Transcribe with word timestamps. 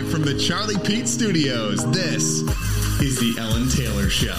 Live 0.00 0.10
from 0.10 0.22
the 0.22 0.38
Charlie 0.38 0.78
Pete 0.78 1.06
Studios, 1.06 1.84
this 1.90 2.40
is 3.02 3.20
The 3.20 3.34
Ellen 3.38 3.68
Tailor 3.68 4.08
Show. 4.08 4.34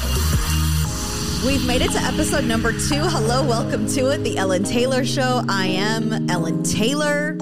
We've 1.45 1.63
made 1.67 1.83
it 1.83 1.91
to 1.91 1.99
episode 1.99 2.45
number 2.45 2.71
two. 2.71 3.03
Hello, 3.03 3.45
welcome 3.45 3.85
to 3.89 4.07
it, 4.07 4.23
The 4.23 4.37
Ellen 4.37 4.63
Tailor 4.63 5.05
Show. 5.05 5.43
I 5.47 5.67
am 5.67 6.31
Ellen 6.31 6.63
Tailor. 6.63 7.37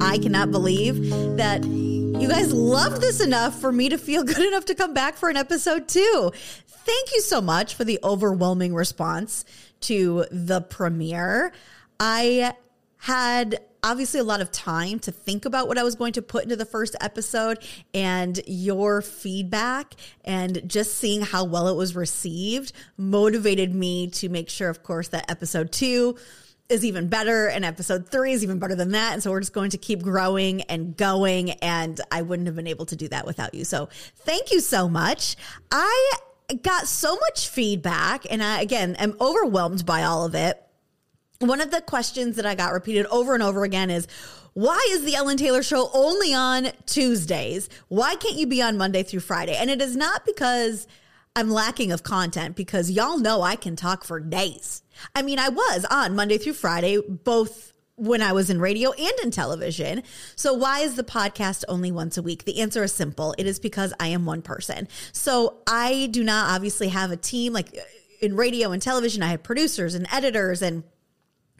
I 0.00 0.16
cannot 0.16 0.50
believe 0.52 1.10
that 1.36 1.62
you 1.62 2.26
guys 2.28 2.50
loved 2.50 3.02
this 3.02 3.20
enough 3.20 3.60
for 3.60 3.70
me 3.70 3.90
to 3.90 3.98
feel 3.98 4.24
good 4.24 4.38
enough 4.38 4.64
to 4.64 4.74
come 4.74 4.94
back 4.94 5.16
for 5.16 5.28
an 5.28 5.36
episode 5.36 5.86
two. 5.86 6.32
Thank 6.66 7.14
you 7.14 7.20
so 7.20 7.42
much 7.42 7.74
for 7.74 7.84
the 7.84 7.98
overwhelming 8.02 8.74
response 8.74 9.44
to 9.82 10.24
the 10.30 10.62
premiere. 10.62 11.52
I 11.98 12.54
had 12.96 13.60
obviously 13.82 14.20
a 14.20 14.24
lot 14.24 14.40
of 14.40 14.50
time 14.52 14.98
to 15.00 15.12
think 15.12 15.44
about 15.44 15.68
what 15.68 15.78
I 15.78 15.82
was 15.82 15.94
going 15.94 16.12
to 16.14 16.22
put 16.22 16.44
into 16.44 16.56
the 16.56 16.64
first 16.64 16.96
episode 17.00 17.58
and 17.94 18.40
your 18.46 19.02
feedback 19.02 19.94
and 20.24 20.62
just 20.68 20.94
seeing 20.94 21.22
how 21.22 21.44
well 21.44 21.68
it 21.68 21.76
was 21.76 21.96
received 21.96 22.72
motivated 22.96 23.74
me 23.74 24.08
to 24.08 24.28
make 24.28 24.48
sure, 24.48 24.68
of 24.68 24.82
course, 24.82 25.08
that 25.08 25.30
episode 25.30 25.72
two 25.72 26.16
is 26.68 26.84
even 26.84 27.08
better 27.08 27.48
and 27.48 27.64
episode 27.64 28.08
three 28.08 28.32
is 28.32 28.44
even 28.44 28.58
better 28.58 28.76
than 28.76 28.92
that. 28.92 29.12
And 29.12 29.22
so 29.22 29.30
we're 29.30 29.40
just 29.40 29.52
going 29.52 29.70
to 29.70 29.78
keep 29.78 30.02
growing 30.02 30.62
and 30.62 30.96
going. 30.96 31.50
And 31.50 32.00
I 32.12 32.22
wouldn't 32.22 32.46
have 32.46 32.56
been 32.56 32.68
able 32.68 32.86
to 32.86 32.96
do 32.96 33.08
that 33.08 33.26
without 33.26 33.54
you. 33.54 33.64
So 33.64 33.88
thank 34.18 34.52
you 34.52 34.60
so 34.60 34.88
much. 34.88 35.36
I 35.72 36.12
got 36.62 36.86
so 36.86 37.16
much 37.16 37.48
feedback 37.48 38.24
and 38.30 38.42
I, 38.42 38.60
again, 38.60 38.94
am 38.96 39.16
overwhelmed 39.20 39.84
by 39.84 40.04
all 40.04 40.24
of 40.24 40.34
it 40.34 40.64
one 41.40 41.60
of 41.60 41.70
the 41.70 41.80
questions 41.80 42.36
that 42.36 42.44
I 42.44 42.54
got 42.54 42.72
repeated 42.72 43.06
over 43.06 43.32
and 43.32 43.42
over 43.42 43.64
again 43.64 43.90
is 43.90 44.06
why 44.52 44.78
is 44.90 45.04
the 45.04 45.14
Ellen 45.14 45.38
Tailor 45.38 45.62
show 45.62 45.90
only 45.94 46.34
on 46.34 46.68
Tuesdays? 46.84 47.68
Why 47.88 48.14
can't 48.16 48.36
you 48.36 48.46
be 48.46 48.60
on 48.60 48.76
Monday 48.76 49.02
through 49.02 49.20
Friday? 49.20 49.56
And 49.56 49.70
it 49.70 49.80
is 49.80 49.96
not 49.96 50.26
because 50.26 50.86
I'm 51.34 51.50
lacking 51.50 51.92
of 51.92 52.02
content 52.02 52.56
because 52.56 52.90
y'all 52.90 53.16
know 53.16 53.40
I 53.40 53.56
can 53.56 53.74
talk 53.74 54.04
for 54.04 54.20
days. 54.20 54.82
I 55.14 55.22
mean, 55.22 55.38
I 55.38 55.48
was 55.48 55.86
on 55.90 56.14
Monday 56.14 56.36
through 56.36 56.54
Friday, 56.54 57.00
both 57.00 57.72
when 57.96 58.20
I 58.20 58.32
was 58.32 58.50
in 58.50 58.60
radio 58.60 58.92
and 58.92 59.12
in 59.22 59.30
television. 59.30 60.02
So 60.36 60.52
why 60.52 60.80
is 60.80 60.96
the 60.96 61.04
podcast 61.04 61.64
only 61.68 61.90
once 61.90 62.18
a 62.18 62.22
week? 62.22 62.44
The 62.44 62.60
answer 62.60 62.82
is 62.82 62.92
simple. 62.92 63.34
It 63.38 63.46
is 63.46 63.58
because 63.58 63.94
I 63.98 64.08
am 64.08 64.26
one 64.26 64.42
person. 64.42 64.88
So 65.12 65.58
I 65.66 66.08
do 66.10 66.22
not 66.22 66.50
obviously 66.50 66.88
have 66.88 67.12
a 67.12 67.16
team 67.16 67.54
like 67.54 67.78
in 68.20 68.36
radio 68.36 68.72
and 68.72 68.82
television. 68.82 69.22
I 69.22 69.28
have 69.28 69.42
producers 69.42 69.94
and 69.94 70.06
editors 70.12 70.60
and 70.60 70.82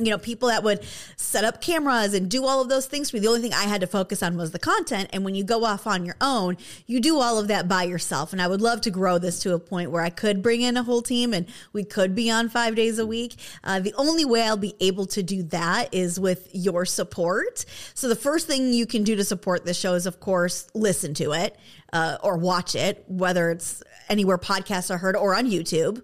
you 0.01 0.11
know, 0.11 0.19
people 0.19 0.49
that 0.49 0.63
would 0.63 0.85
set 1.17 1.45
up 1.45 1.61
cameras 1.61 2.15
and 2.15 2.31
do 2.31 2.45
all 2.47 2.61
of 2.61 2.69
those 2.69 2.87
things 2.87 3.11
for 3.11 3.17
me. 3.17 3.21
The 3.21 3.29
only 3.29 3.41
thing 3.41 3.55
I 3.55 3.65
had 3.65 3.81
to 3.83 3.87
focus 3.87 4.23
on 4.23 4.37
was 4.37 4.51
the 4.51 4.59
content. 4.59 5.11
And 5.13 5.25
when 5.25 5.35
you 5.35 5.45
go 5.45 5.65
off 5.65 5.87
on 5.87 6.05
your 6.05 6.17
own, 6.21 6.57
you 6.87 7.01
do 7.01 7.19
all 7.19 7.39
of 7.39 7.49
that 7.49 7.69
by 7.69 7.85
yourself. 7.85 8.33
And 8.33 8.41
I 8.41 8.49
would 8.49 8.61
love 8.61 8.81
to 8.83 8.91
grow 8.91 9.19
this 9.19 9.41
to 9.41 9.55
a 9.55 9.59
point 9.59 9.91
where 9.91 10.03
I 10.03 10.11
could 10.11 10.43
bring 10.43 10.63
in 10.63 10.77
a 10.77 10.83
whole 10.83 11.03
team 11.03 11.35
and 11.35 11.47
we 11.73 11.85
could 11.85 12.15
be 12.15 12.31
on 12.31 12.49
five 12.49 12.75
days 12.75 12.99
a 12.99 13.07
week. 13.07 13.37
Uh, 13.63 13.81
the 13.81 13.95
only 13.97 14.25
way 14.25 14.43
I'll 14.43 14.57
be 14.57 14.75
able 14.81 15.07
to 15.07 15.23
do 15.23 15.43
that 15.45 15.93
is 15.93 16.19
with 16.19 16.49
your 16.53 16.85
support. 16.85 17.65
So 17.95 18.09
the 18.09 18.17
first 18.17 18.47
thing 18.47 18.73
you 18.73 18.87
can 18.87 19.05
do 19.05 19.17
to 19.17 19.25
support 19.25 19.65
this 19.65 19.79
show 19.79 19.95
is, 19.95 20.07
of 20.07 20.21
course, 20.21 20.69
listen 20.75 21.15
to 21.15 21.33
it 21.33 21.57
uh, 21.93 22.19
or 22.23 22.37
watch 22.37 22.75
it, 22.75 23.05
whether 23.09 23.51
it's 23.51 23.83
anywhere 24.09 24.39
podcasts 24.39 24.91
are 24.91 24.99
heard 24.99 25.17
or 25.17 25.35
on 25.35 25.47
YouTube. 25.47 26.03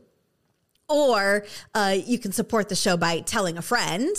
Or 0.89 1.45
uh, 1.75 1.97
you 2.05 2.19
can 2.19 2.33
support 2.33 2.69
the 2.69 2.77
show 2.77 2.97
by 2.97 3.21
telling 3.21 3.59
a 3.59 3.63
friend, 3.63 4.15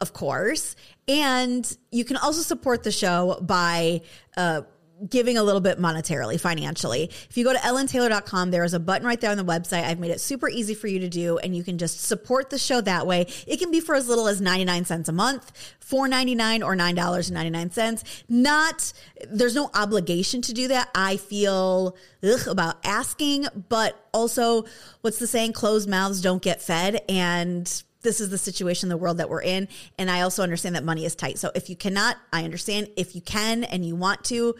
of 0.00 0.12
course. 0.12 0.76
And 1.08 1.76
you 1.90 2.04
can 2.04 2.16
also 2.16 2.42
support 2.42 2.82
the 2.82 2.90
show 2.90 3.38
by 3.42 4.02
uh, 4.36 4.62
giving 5.08 5.36
a 5.36 5.42
little 5.42 5.60
bit 5.60 5.78
monetarily, 5.78 6.40
financially. 6.40 7.04
If 7.28 7.36
you 7.36 7.44
go 7.44 7.52
to 7.52 7.58
ellentailor.com, 7.58 8.50
there 8.50 8.64
is 8.64 8.74
a 8.74 8.80
button 8.80 9.06
right 9.06 9.20
there 9.20 9.30
on 9.30 9.36
the 9.36 9.44
website. 9.44 9.84
I've 9.84 9.98
made 9.98 10.10
it 10.10 10.20
super 10.20 10.48
easy 10.48 10.74
for 10.74 10.86
you 10.86 10.98
to 11.00 11.08
do, 11.08 11.38
and 11.38 11.54
you 11.54 11.62
can 11.62 11.78
just 11.78 12.00
support 12.00 12.50
the 12.50 12.58
show 12.58 12.80
that 12.80 13.06
way. 13.06 13.26
It 13.46 13.58
can 13.58 13.70
be 13.70 13.80
for 13.80 13.94
as 13.94 14.08
little 14.08 14.26
as 14.26 14.40
99 14.40 14.84
cents 14.86 15.08
a 15.08 15.12
month, 15.12 15.52
$4.99 15.86 16.64
or 16.64 16.74
$9.99. 16.76 18.24
Not, 18.28 18.92
there's 19.28 19.54
no 19.54 19.70
obligation 19.74 20.40
to 20.42 20.54
do 20.54 20.68
that. 20.68 20.88
I 20.94 21.18
feel 21.18 21.96
ugh, 22.22 22.48
about 22.48 22.76
asking, 22.84 23.46
but 23.68 24.08
also, 24.14 24.64
what's 25.02 25.18
the 25.18 25.26
saying? 25.26 25.52
Closed 25.52 25.88
mouths 25.88 26.20
don't 26.20 26.42
get 26.42 26.62
fed. 26.62 27.02
And 27.08 27.82
this 28.00 28.20
is 28.20 28.30
the 28.30 28.38
situation, 28.38 28.88
the 28.88 28.96
world 28.96 29.18
that 29.18 29.28
we're 29.28 29.42
in. 29.42 29.68
And 29.98 30.10
I 30.10 30.22
also 30.22 30.42
understand 30.42 30.76
that 30.76 30.84
money 30.84 31.04
is 31.04 31.14
tight. 31.14 31.38
So 31.38 31.50
if 31.54 31.68
you 31.68 31.76
cannot, 31.76 32.16
I 32.32 32.44
understand. 32.44 32.88
If 32.96 33.14
you 33.14 33.20
can 33.20 33.64
and 33.64 33.84
you 33.84 33.96
want 33.96 34.24
to, 34.26 34.54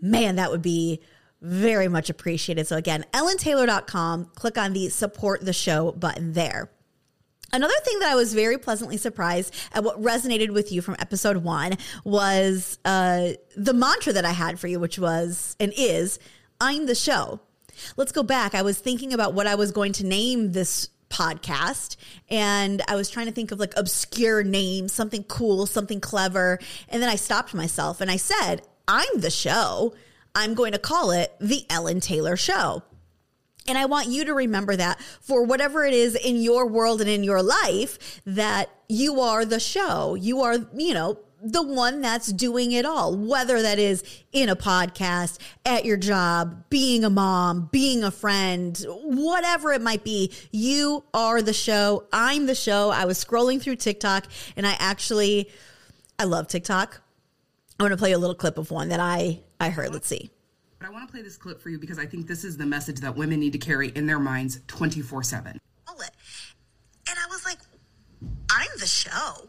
man, 0.00 0.36
that 0.36 0.50
would 0.50 0.62
be 0.62 1.00
very 1.40 1.88
much 1.88 2.10
appreciated. 2.10 2.66
So 2.66 2.76
again, 2.76 3.04
ellentailor.com, 3.12 4.26
click 4.34 4.58
on 4.58 4.72
the 4.72 4.88
support 4.90 5.44
the 5.44 5.52
show 5.52 5.92
button 5.92 6.32
there. 6.32 6.70
Another 7.52 7.74
thing 7.82 7.98
that 7.98 8.10
I 8.10 8.14
was 8.14 8.32
very 8.32 8.58
pleasantly 8.58 8.96
surprised 8.96 9.54
at 9.72 9.82
what 9.82 10.00
resonated 10.00 10.50
with 10.50 10.70
you 10.70 10.82
from 10.82 10.94
episode 11.00 11.38
one 11.38 11.76
was 12.04 12.78
uh, 12.84 13.30
the 13.56 13.74
mantra 13.74 14.12
that 14.12 14.24
I 14.24 14.30
had 14.30 14.60
for 14.60 14.68
you, 14.68 14.78
which 14.78 14.98
was 14.98 15.56
and 15.58 15.72
is 15.76 16.20
I'm 16.60 16.86
the 16.86 16.94
show. 16.94 17.40
Let's 17.96 18.12
go 18.12 18.22
back. 18.22 18.54
I 18.54 18.62
was 18.62 18.78
thinking 18.78 19.12
about 19.12 19.34
what 19.34 19.46
I 19.46 19.56
was 19.56 19.72
going 19.72 19.92
to 19.94 20.06
name 20.06 20.52
this 20.52 20.90
podcast 21.08 21.96
and 22.28 22.82
I 22.86 22.94
was 22.94 23.10
trying 23.10 23.26
to 23.26 23.32
think 23.32 23.50
of 23.50 23.58
like 23.58 23.74
obscure 23.76 24.44
names, 24.44 24.92
something 24.92 25.24
cool, 25.24 25.66
something 25.66 26.00
clever. 26.00 26.60
And 26.88 27.02
then 27.02 27.08
I 27.08 27.16
stopped 27.16 27.52
myself 27.52 28.00
and 28.00 28.10
I 28.10 28.16
said, 28.16 28.62
I'm 28.90 29.20
the 29.20 29.30
show. 29.30 29.94
I'm 30.34 30.54
going 30.54 30.72
to 30.72 30.78
call 30.78 31.12
it 31.12 31.32
the 31.40 31.64
Ellen 31.70 32.00
Tailor 32.00 32.36
Show. 32.36 32.82
And 33.68 33.78
I 33.78 33.84
want 33.84 34.08
you 34.08 34.24
to 34.24 34.34
remember 34.34 34.74
that 34.74 35.00
for 35.20 35.44
whatever 35.44 35.84
it 35.84 35.94
is 35.94 36.16
in 36.16 36.38
your 36.38 36.66
world 36.66 37.00
and 37.00 37.08
in 37.08 37.22
your 37.22 37.40
life, 37.40 38.20
that 38.26 38.68
you 38.88 39.20
are 39.20 39.44
the 39.44 39.60
show. 39.60 40.16
You 40.16 40.40
are, 40.40 40.56
you 40.74 40.92
know, 40.92 41.20
the 41.40 41.62
one 41.62 42.00
that's 42.00 42.32
doing 42.32 42.72
it 42.72 42.84
all, 42.84 43.16
whether 43.16 43.62
that 43.62 43.78
is 43.78 44.02
in 44.32 44.48
a 44.48 44.56
podcast, 44.56 45.38
at 45.64 45.84
your 45.84 45.96
job, 45.96 46.64
being 46.68 47.04
a 47.04 47.10
mom, 47.10 47.68
being 47.70 48.02
a 48.02 48.10
friend, 48.10 48.84
whatever 48.88 49.72
it 49.72 49.82
might 49.82 50.02
be. 50.02 50.32
You 50.50 51.04
are 51.14 51.42
the 51.42 51.52
show. 51.52 52.08
I'm 52.12 52.46
the 52.46 52.56
show. 52.56 52.90
I 52.90 53.04
was 53.04 53.24
scrolling 53.24 53.62
through 53.62 53.76
TikTok 53.76 54.26
and 54.56 54.66
I 54.66 54.74
actually, 54.80 55.48
I 56.18 56.24
love 56.24 56.48
TikTok. 56.48 57.02
I 57.80 57.82
want 57.82 57.92
to 57.92 57.96
play 57.96 58.12
a 58.12 58.18
little 58.18 58.34
clip 58.34 58.58
of 58.58 58.70
one 58.70 58.90
that 58.90 59.00
I 59.00 59.40
I 59.58 59.70
heard. 59.70 59.94
Let's 59.94 60.06
see. 60.06 60.30
But 60.78 60.88
I 60.88 60.90
want 60.90 61.08
to 61.08 61.10
play 61.10 61.22
this 61.22 61.38
clip 61.38 61.62
for 61.62 61.70
you 61.70 61.78
because 61.78 61.98
I 61.98 62.04
think 62.04 62.26
this 62.26 62.44
is 62.44 62.58
the 62.58 62.66
message 62.66 63.00
that 63.00 63.16
women 63.16 63.40
need 63.40 63.54
to 63.54 63.58
carry 63.58 63.88
in 63.88 64.06
their 64.06 64.18
minds 64.18 64.60
24 64.66 65.22
7. 65.22 65.58
And 67.08 67.18
I 67.18 67.26
was 67.30 67.44
like, 67.46 67.58
I'm 68.50 68.68
the 68.78 68.86
show. 68.86 69.48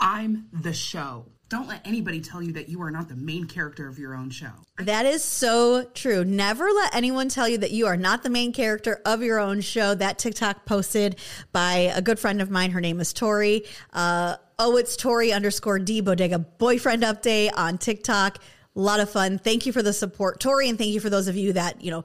I'm 0.00 0.46
the 0.50 0.72
show. 0.72 1.26
Don't 1.48 1.68
let 1.68 1.86
anybody 1.86 2.20
tell 2.22 2.42
you 2.42 2.52
that 2.54 2.70
you 2.70 2.80
are 2.80 2.90
not 2.90 3.08
the 3.08 3.14
main 3.14 3.44
character 3.44 3.86
of 3.86 3.98
your 3.98 4.14
own 4.14 4.30
show. 4.30 4.50
That 4.78 5.06
is 5.06 5.22
so 5.22 5.84
true. 5.94 6.24
Never 6.24 6.70
let 6.72 6.94
anyone 6.94 7.28
tell 7.28 7.48
you 7.48 7.58
that 7.58 7.70
you 7.70 7.86
are 7.86 7.96
not 7.96 8.22
the 8.22 8.30
main 8.30 8.52
character 8.52 9.00
of 9.04 9.22
your 9.22 9.38
own 9.38 9.60
show. 9.60 9.94
That 9.94 10.18
TikTok 10.18 10.64
posted 10.64 11.16
by 11.52 11.92
a 11.94 12.00
good 12.00 12.18
friend 12.18 12.40
of 12.40 12.50
mine. 12.50 12.70
Her 12.70 12.80
name 12.80 12.98
is 12.98 13.12
Tori. 13.12 13.64
Uh, 13.92 14.36
Oh, 14.58 14.78
it's 14.78 14.96
Tori 14.96 15.34
underscore 15.34 15.78
D 15.78 16.00
Bodega 16.00 16.38
boyfriend 16.38 17.02
update 17.02 17.50
on 17.54 17.76
TikTok. 17.76 18.38
A 18.38 18.80
lot 18.80 19.00
of 19.00 19.10
fun. 19.10 19.38
Thank 19.38 19.66
you 19.66 19.72
for 19.72 19.82
the 19.82 19.92
support, 19.92 20.40
Tori, 20.40 20.70
and 20.70 20.78
thank 20.78 20.92
you 20.92 21.00
for 21.00 21.10
those 21.10 21.28
of 21.28 21.36
you 21.36 21.52
that, 21.52 21.82
you 21.82 21.90
know, 21.90 22.04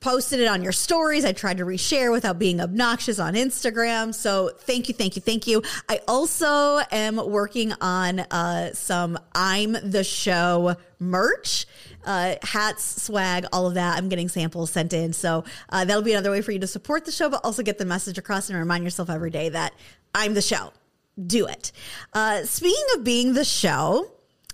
posted 0.00 0.40
it 0.40 0.48
on 0.48 0.60
your 0.64 0.72
stories. 0.72 1.24
I 1.24 1.30
tried 1.30 1.58
to 1.58 1.64
reshare 1.64 2.10
without 2.10 2.36
being 2.36 2.60
obnoxious 2.60 3.20
on 3.20 3.34
Instagram. 3.34 4.12
So 4.12 4.50
thank 4.58 4.88
you, 4.88 4.94
thank 4.94 5.14
you, 5.14 5.22
thank 5.22 5.46
you. 5.46 5.62
I 5.88 6.00
also 6.08 6.80
am 6.90 7.14
working 7.14 7.72
on 7.80 8.18
uh, 8.18 8.72
some 8.72 9.16
I'm 9.32 9.74
the 9.74 10.02
Show 10.02 10.74
merch. 10.98 11.64
Uh, 12.04 12.34
hats, 12.42 13.04
swag, 13.04 13.46
all 13.52 13.68
of 13.68 13.74
that. 13.74 13.96
I'm 13.96 14.08
getting 14.08 14.28
samples 14.28 14.72
sent 14.72 14.92
in. 14.92 15.12
So 15.12 15.44
uh, 15.68 15.84
that'll 15.84 16.02
be 16.02 16.12
another 16.12 16.32
way 16.32 16.42
for 16.42 16.50
you 16.50 16.58
to 16.58 16.66
support 16.66 17.04
the 17.04 17.12
show, 17.12 17.30
but 17.30 17.40
also 17.44 17.62
get 17.62 17.78
the 17.78 17.86
message 17.86 18.18
across 18.18 18.50
and 18.50 18.58
remind 18.58 18.82
yourself 18.82 19.10
every 19.10 19.30
day 19.30 19.48
that 19.50 19.74
I'm 20.12 20.34
the 20.34 20.42
show 20.42 20.72
do 21.22 21.46
it. 21.46 21.72
Uh, 22.12 22.44
speaking 22.44 22.84
of 22.96 23.04
being 23.04 23.34
the 23.34 23.44
show 23.44 24.10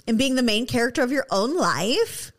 and 0.07 0.19
being 0.19 0.35
the 0.35 0.43
main 0.43 0.67
character 0.67 1.03
of 1.03 1.13
your 1.13 1.27
own 1.31 1.57
life, 1.57 2.33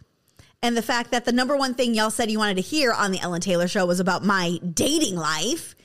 and 0.63 0.77
the 0.77 0.81
fact 0.81 1.11
that 1.11 1.25
the 1.25 1.31
number 1.31 1.55
one 1.57 1.73
thing 1.73 1.95
y'all 1.95 2.11
said 2.11 2.29
you 2.29 2.37
wanted 2.37 2.55
to 2.55 2.61
hear 2.61 2.91
on 2.91 3.11
the 3.11 3.19
Ellen 3.19 3.41
Tailor 3.41 3.67
show 3.67 3.85
was 3.85 3.99
about 3.99 4.23
my 4.23 4.59
dating 4.73 5.15
life, 5.15 5.75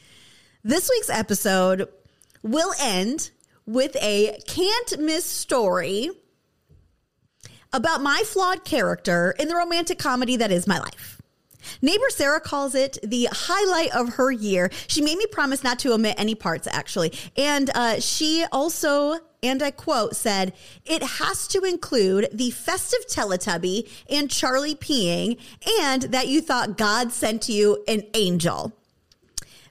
this 0.62 0.90
week's 0.90 1.08
episode 1.08 1.88
will 2.42 2.72
end 2.80 3.30
with 3.64 3.96
a 3.96 4.38
can't 4.46 4.98
miss 4.98 5.24
story 5.24 6.10
about 7.72 8.02
my 8.02 8.22
flawed 8.26 8.64
character 8.64 9.34
in 9.38 9.48
the 9.48 9.56
romantic 9.56 9.98
comedy 9.98 10.36
that 10.36 10.52
is 10.52 10.66
my 10.66 10.78
life. 10.78 11.15
Neighbor 11.82 12.08
Sarah 12.10 12.40
calls 12.40 12.74
it 12.74 12.98
the 13.02 13.28
highlight 13.30 13.94
of 13.94 14.14
her 14.14 14.30
year. 14.30 14.70
She 14.86 15.02
made 15.02 15.18
me 15.18 15.26
promise 15.26 15.62
not 15.62 15.78
to 15.80 15.92
omit 15.92 16.14
any 16.18 16.34
parts, 16.34 16.66
actually. 16.70 17.12
And 17.36 17.70
uh, 17.74 18.00
she 18.00 18.44
also 18.52 19.18
and 19.42 19.62
I 19.62 19.70
quote, 19.70 20.16
said, 20.16 20.54
it 20.84 21.02
has 21.02 21.46
to 21.48 21.62
include 21.62 22.28
the 22.32 22.50
festive 22.50 23.06
Teletubby 23.06 23.88
and 24.10 24.30
Charlie 24.30 24.74
peeing, 24.74 25.38
and 25.80 26.02
that 26.02 26.26
you 26.26 26.40
thought 26.40 26.76
God 26.76 27.12
sent 27.12 27.48
you 27.48 27.84
an 27.86 28.02
angel. 28.14 28.72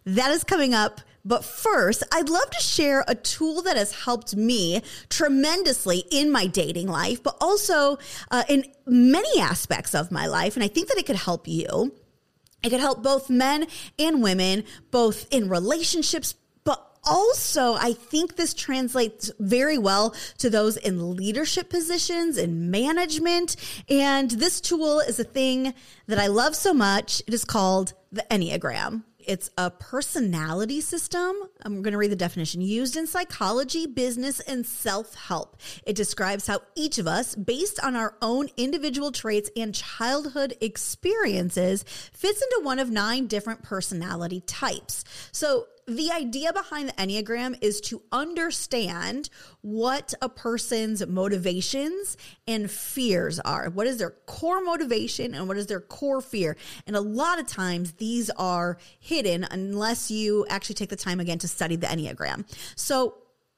That 0.06 0.32
is 0.32 0.44
coming 0.44 0.74
up. 0.74 1.02
But 1.26 1.44
first, 1.44 2.04
I'd 2.14 2.30
love 2.30 2.50
to 2.52 2.62
share 2.62 3.04
a 3.08 3.16
tool 3.16 3.64
that 3.64 3.76
has 3.76 4.04
helped 4.04 4.36
me 4.36 4.84
tremendously 5.10 6.04
in 6.12 6.32
my 6.32 6.46
dating 6.46 6.88
life, 6.88 7.24
but 7.24 7.36
also 7.42 7.98
uh, 8.30 8.44
in 8.48 8.72
many 8.86 9.42
aspects 9.42 9.96
of 9.96 10.12
my 10.12 10.28
life. 10.28 10.56
And 10.56 10.64
I 10.64 10.68
think 10.68 10.88
that 10.90 11.00
it 11.00 11.08
could 11.08 11.16
help 11.16 11.48
you. 11.48 11.96
It 12.64 12.70
could 12.70 12.80
help 12.80 13.02
both 13.02 13.30
men 13.30 13.66
and 13.98 14.22
women, 14.22 14.64
both 14.92 15.28
in 15.32 15.50
relationships, 15.50 16.36
but 16.64 16.80
also 17.04 17.74
I 17.74 17.94
think 17.94 18.36
this 18.36 18.54
translates 18.54 19.32
very 19.40 19.80
well 19.80 20.16
to 20.38 20.50
those 20.50 20.78
in 20.78 21.16
leadership 21.16 21.72
positions 21.72 22.38
in 22.38 22.70
management. 22.70 23.56
And 23.90 24.30
this 24.30 24.62
tool 24.62 25.00
is 25.00 25.20
a 25.20 25.24
thing 25.24 25.74
that 26.06 26.20
I 26.20 26.28
love 26.28 26.56
so 26.56 26.72
much. 26.74 27.22
It 27.28 27.34
is 27.34 27.46
called 27.46 27.94
the 28.12 28.26
Enneagram. 28.30 29.04
It's 29.28 29.50
a 29.58 29.72
personality 29.72 30.82
system. 30.82 31.36
I'm 31.64 31.82
going 31.82 31.94
to 31.94 31.98
read 31.98 32.12
the 32.12 32.16
definition 32.16 32.62
used 32.62 32.96
in 32.96 33.08
psychology, 33.08 33.88
business, 33.88 34.40
and 34.40 34.66
self 34.66 35.16
help. 35.16 35.58
It 35.86 35.96
describes 35.96 36.48
how 36.48 36.62
each 36.76 36.98
of 36.98 37.08
us, 37.08 37.36
based 37.36 37.80
on 37.84 37.96
our 37.96 38.16
own 38.22 38.50
individual 38.58 39.12
traits 39.12 39.50
and 39.56 39.74
childhood 39.74 40.56
experiences, 40.62 41.84
fits 42.14 42.42
into 42.42 42.62
one 42.64 42.80
of 42.80 42.90
nine 42.90 43.28
different 43.28 43.64
personality 43.64 44.42
types. 44.42 45.04
So, 45.32 45.68
the 45.88 46.12
idea 46.12 46.52
behind 46.52 46.90
the 46.90 46.94
Enneagram 46.94 47.58
is 47.62 47.80
to 47.82 48.02
understand 48.12 49.30
what 49.62 50.14
a 50.22 50.28
person's 50.28 51.06
motivations 51.06 52.18
and 52.48 52.72
fears 52.72 53.40
are. 53.40 53.70
What 53.70 53.86
is 53.86 53.98
their 53.98 54.12
core 54.26 54.64
motivation 54.64 55.36
and 55.36 55.48
what 55.48 55.58
is 55.58 55.68
their 55.68 55.80
core 55.80 56.22
fear? 56.22 56.58
And 56.88 56.96
a 56.96 57.02
lot 57.02 57.40
of 57.40 57.46
times 57.46 57.94
these 57.94 58.32
are 58.32 58.78
hidden 59.00 59.46
unless 59.50 60.10
you 60.10 60.46
actually 60.50 60.76
take 60.76 60.90
the 60.90 60.96
time 60.96 61.20
again 61.20 61.38
to 61.40 61.48
study 61.48 61.76
the 61.76 61.88
Enneagram. 61.88 62.46
So, 62.76 63.16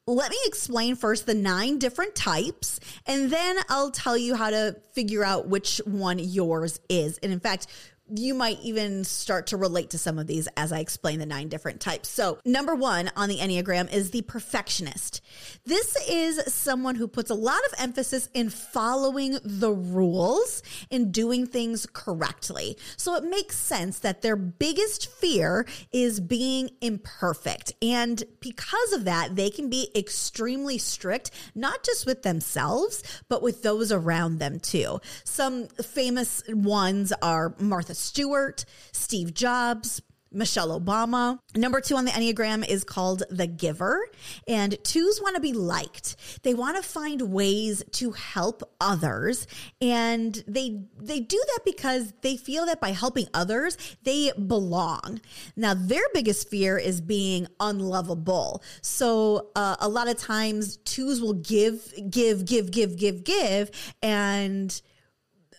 let 0.09 0.31
me 0.31 0.38
explain 0.45 0.95
first 0.95 1.25
the 1.25 1.33
nine 1.33 1.79
different 1.79 2.15
types, 2.15 2.79
and 3.06 3.29
then 3.29 3.57
I'll 3.68 3.91
tell 3.91 4.15
you 4.18 4.35
how 4.35 4.50
to 4.50 4.77
figure 4.94 5.21
out 5.21 5.50
which 5.50 5.81
one 5.83 6.18
yours 6.18 6.79
is. 6.88 7.18
And 7.18 7.33
in 7.33 7.41
fact, 7.41 7.68
you 8.09 8.33
might 8.33 8.59
even 8.62 9.04
start 9.04 9.48
to 9.48 9.57
relate 9.57 9.89
to 9.92 9.98
some 9.98 10.18
of 10.18 10.27
these 10.27 10.48
as 10.56 10.71
I 10.71 10.80
explain 10.80 11.19
the 11.19 11.25
nine 11.25 11.50
different 11.50 11.81
types. 11.81 12.09
So, 12.09 12.39
number 12.45 12.75
one 12.75 13.12
on 13.15 13.30
the 13.30 13.38
Enneagram 13.38 13.92
is 13.92 14.12
the 14.12 14.21
perfectionist. 14.21 15.21
This 15.65 15.95
is 16.09 16.54
someone 16.54 16.95
who 16.95 17.07
puts 17.07 17.30
a 17.30 17.36
lot 17.36 17.59
of 17.68 17.80
emphasis 17.80 18.30
in 18.33 18.50
following 18.50 19.38
the 19.44 19.71
rules 19.71 20.63
and 20.89 21.12
doing 21.12 21.45
things 21.45 21.86
correctly. 21.92 22.77
So, 22.95 23.15
it 23.15 23.24
makes 23.24 23.57
sense 23.57 24.00
that 24.00 24.21
their 24.21 24.36
biggest 24.36 25.10
fear 25.10 25.65
is 25.92 26.19
being 26.19 26.69
imperfect. 26.81 27.74
And 27.81 28.24
because 28.39 28.94
of 28.94 29.06
that, 29.06 29.36
they 29.36 29.50
can 29.50 29.69
be 29.69 29.89
extremely 29.95 30.77
strict, 30.77 31.31
not 31.56 31.83
just 31.83 32.06
with 32.06 32.24
themselves, 32.24 33.03
but 33.27 33.42
with 33.42 33.63
those 33.63 33.92
around 33.92 34.39
them 34.39 34.60
too. 34.60 35.01
Some 35.24 35.68
famous 35.68 36.44
ones 36.48 37.12
are 37.21 37.53
Martha 37.60 37.95
Stewart, 37.98 38.66
Steve 38.92 39.34
Jobs, 39.34 40.02
Michelle 40.32 40.80
Obama. 40.80 41.40
Number 41.56 41.82
two 41.82 41.96
on 41.96 42.06
the 42.06 42.12
Enneagram 42.12 42.68
is 42.68 42.84
called 42.84 43.24
the 43.30 43.48
giver. 43.48 44.08
And 44.48 44.78
twos 44.84 45.22
want 45.22 45.36
to 45.36 45.42
be 45.42 45.54
liked. 45.54 46.16
They 46.44 46.54
want 46.54 46.78
to 46.78 46.84
find 46.84 47.34
ways 47.34 47.84
to 47.94 48.12
help 48.12 48.64
others. 48.80 49.48
And 49.82 50.44
they, 50.48 50.82
they 51.00 51.20
do 51.20 51.42
that 51.48 51.60
because 51.66 52.14
they 52.22 52.38
feel 52.38 52.66
that 52.66 52.80
by 52.80 52.90
helping 52.90 53.28
others, 53.34 53.78
they 54.04 54.32
belong. 54.34 55.22
Now, 55.56 55.74
their 55.74 56.04
biggest 56.14 56.50
fear 56.50 56.78
is 56.78 57.02
being 57.02 57.48
unlovable. 57.60 58.64
So 58.82 59.50
uh, 59.56 59.78
a 59.80 59.90
lot 59.90 60.08
of 60.08 60.18
times 60.18 60.78
twos 60.78 61.22
will 61.22 61.34
give, 61.34 61.94
give, 62.10 62.46
give, 62.46 62.72
give, 62.72 62.98
give, 62.98 63.24
give. 63.24 63.72
And 64.02 64.80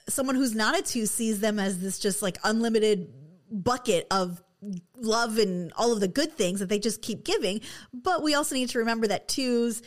someone 0.08 0.36
who's 0.36 0.54
not 0.54 0.78
a 0.78 0.82
two 0.82 1.06
sees 1.06 1.40
them 1.40 1.58
as 1.58 1.80
this 1.80 1.98
just 1.98 2.22
like 2.22 2.38
unlimited 2.44 3.12
bucket 3.50 4.06
of 4.10 4.42
love 4.96 5.38
and 5.38 5.72
all 5.76 5.92
of 5.92 6.00
the 6.00 6.08
good 6.08 6.32
things 6.32 6.60
that 6.60 6.68
they 6.68 6.78
just 6.78 7.02
keep 7.02 7.24
giving. 7.24 7.60
But 7.92 8.22
we 8.22 8.34
also 8.34 8.54
need 8.54 8.70
to 8.70 8.78
remember 8.80 9.06
that 9.06 9.28
twos 9.28 9.82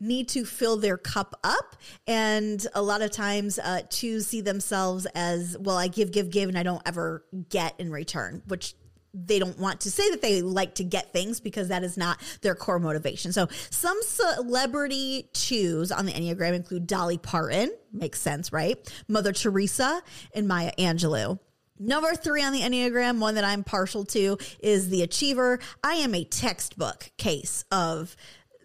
need 0.00 0.28
to 0.28 0.44
fill 0.44 0.76
their 0.76 0.96
cup 0.96 1.34
up. 1.42 1.76
And 2.06 2.64
a 2.74 2.82
lot 2.82 3.02
of 3.02 3.10
times, 3.10 3.58
uh, 3.58 3.82
twos 3.88 4.26
see 4.26 4.40
themselves 4.40 5.06
as, 5.14 5.56
well, 5.58 5.76
I 5.76 5.88
give, 5.88 6.12
give, 6.12 6.30
give, 6.30 6.48
and 6.48 6.58
I 6.58 6.62
don't 6.62 6.82
ever 6.86 7.24
get 7.48 7.74
in 7.78 7.90
return, 7.90 8.42
which 8.46 8.74
they 9.14 9.38
don't 9.38 9.58
want 9.58 9.80
to 9.82 9.90
say 9.90 10.10
that 10.10 10.20
they 10.20 10.42
like 10.42 10.74
to 10.74 10.84
get 10.84 11.12
things 11.12 11.40
because 11.40 11.68
that 11.68 11.84
is 11.84 11.96
not 11.96 12.20
their 12.42 12.54
core 12.54 12.78
motivation. 12.78 13.32
So 13.32 13.48
some 13.70 13.98
celebrity 14.02 15.28
twos 15.32 15.92
on 15.92 16.06
the 16.06 16.12
Enneagram 16.12 16.54
include 16.54 16.86
Dolly 16.86 17.18
Parton, 17.18 17.72
makes 17.92 18.20
sense, 18.20 18.52
right? 18.52 18.76
Mother 19.08 19.32
Teresa 19.32 20.02
and 20.34 20.48
Maya 20.48 20.72
Angelou. 20.78 21.38
Number 21.78 22.14
three 22.14 22.42
on 22.42 22.52
the 22.52 22.60
Enneagram, 22.60 23.18
one 23.18 23.34
that 23.34 23.44
I'm 23.44 23.64
partial 23.64 24.04
to, 24.06 24.38
is 24.60 24.90
the 24.90 25.02
achiever. 25.02 25.58
I 25.82 25.94
am 25.94 26.14
a 26.14 26.24
textbook 26.24 27.10
case 27.16 27.64
of 27.72 28.16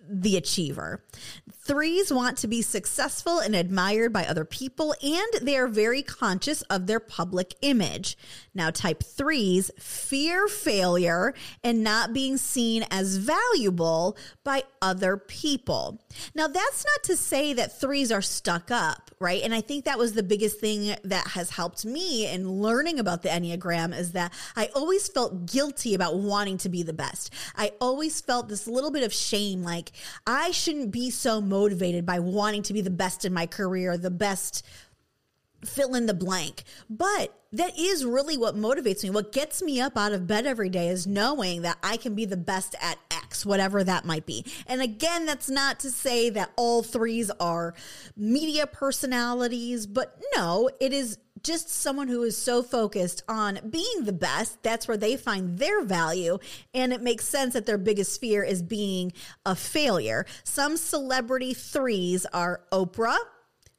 the 0.07 0.37
achiever. 0.37 1.03
Threes 1.69 2.11
want 2.11 2.39
to 2.39 2.47
be 2.47 2.63
successful 2.63 3.37
and 3.37 3.55
admired 3.55 4.11
by 4.11 4.25
other 4.25 4.43
people, 4.43 4.95
and 5.03 5.27
they 5.39 5.55
are 5.55 5.67
very 5.67 6.01
conscious 6.01 6.63
of 6.63 6.87
their 6.87 6.99
public 6.99 7.53
image. 7.61 8.17
Now, 8.55 8.71
type 8.71 9.03
threes 9.03 9.69
fear 9.77 10.47
failure 10.47 11.35
and 11.63 11.83
not 11.83 12.11
being 12.11 12.37
seen 12.37 12.85
as 12.89 13.17
valuable 13.17 14.17
by 14.43 14.63
other 14.81 15.15
people. 15.15 16.01
Now, 16.33 16.47
that's 16.47 16.83
not 16.83 17.03
to 17.03 17.15
say 17.15 17.53
that 17.53 17.79
threes 17.79 18.11
are 18.11 18.23
stuck 18.23 18.71
up, 18.71 19.11
right? 19.19 19.43
And 19.43 19.53
I 19.53 19.61
think 19.61 19.85
that 19.85 19.99
was 19.99 20.13
the 20.13 20.23
biggest 20.23 20.59
thing 20.59 20.95
that 21.03 21.27
has 21.27 21.51
helped 21.51 21.85
me 21.85 22.25
in 22.25 22.51
learning 22.51 22.97
about 22.97 23.21
the 23.21 23.29
Enneagram 23.29 23.95
is 23.95 24.13
that 24.13 24.33
I 24.55 24.71
always 24.73 25.07
felt 25.07 25.45
guilty 25.45 25.93
about 25.93 26.17
wanting 26.17 26.57
to 26.59 26.69
be 26.69 26.81
the 26.81 26.93
best. 26.93 27.31
I 27.55 27.73
always 27.79 28.21
felt 28.21 28.49
this 28.49 28.65
little 28.65 28.89
bit 28.89 29.03
of 29.03 29.13
shame 29.13 29.61
like 29.61 29.91
I 30.25 30.49
shouldn't 30.49 30.89
be 30.89 31.11
so 31.11 31.39
motivated 31.39 31.58
by 32.05 32.19
wanting 32.19 32.63
to 32.63 32.73
be 32.73 32.81
the 32.81 32.89
best 32.89 33.25
in 33.25 33.33
my 33.33 33.45
career, 33.45 33.97
the 33.97 34.11
best 34.11 34.65
fill 35.65 35.95
in 35.95 36.05
the 36.05 36.13
blank. 36.13 36.63
But 36.89 37.35
that 37.51 37.77
is 37.77 38.05
really 38.05 38.37
what 38.37 38.55
motivates 38.55 39.03
me. 39.03 39.09
What 39.09 39.31
gets 39.31 39.61
me 39.61 39.81
up 39.81 39.97
out 39.97 40.13
of 40.13 40.27
bed 40.27 40.45
every 40.45 40.69
day 40.69 40.87
is 40.89 41.07
knowing 41.07 41.63
that 41.63 41.77
I 41.81 41.97
can 41.97 42.15
be 42.15 42.25
the 42.25 42.37
best 42.37 42.75
at 42.79 42.97
X, 43.11 43.45
whatever 43.45 43.83
that 43.83 44.05
might 44.05 44.25
be. 44.25 44.45
And 44.67 44.81
again, 44.81 45.25
that's 45.25 45.49
not 45.49 45.79
to 45.79 45.89
say 45.89 46.29
that 46.29 46.51
all 46.55 46.83
threes 46.83 47.31
are 47.39 47.73
media 48.15 48.67
personalities, 48.67 49.87
but 49.87 50.21
no, 50.35 50.69
it 50.79 50.93
is 50.93 51.17
just 51.43 51.69
someone 51.69 52.07
who 52.07 52.23
is 52.23 52.37
so 52.37 52.63
focused 52.63 53.23
on 53.27 53.59
being 53.69 54.03
the 54.03 54.13
best. 54.13 54.61
That's 54.63 54.87
where 54.87 54.97
they 54.97 55.17
find 55.17 55.57
their 55.57 55.83
value. 55.83 56.39
And 56.73 56.93
it 56.93 57.01
makes 57.01 57.25
sense 57.25 57.53
that 57.53 57.65
their 57.65 57.77
biggest 57.77 58.19
fear 58.19 58.43
is 58.43 58.61
being 58.61 59.13
a 59.45 59.55
failure. 59.55 60.25
Some 60.43 60.77
celebrity 60.77 61.53
threes 61.53 62.25
are 62.27 62.61
Oprah, 62.71 63.17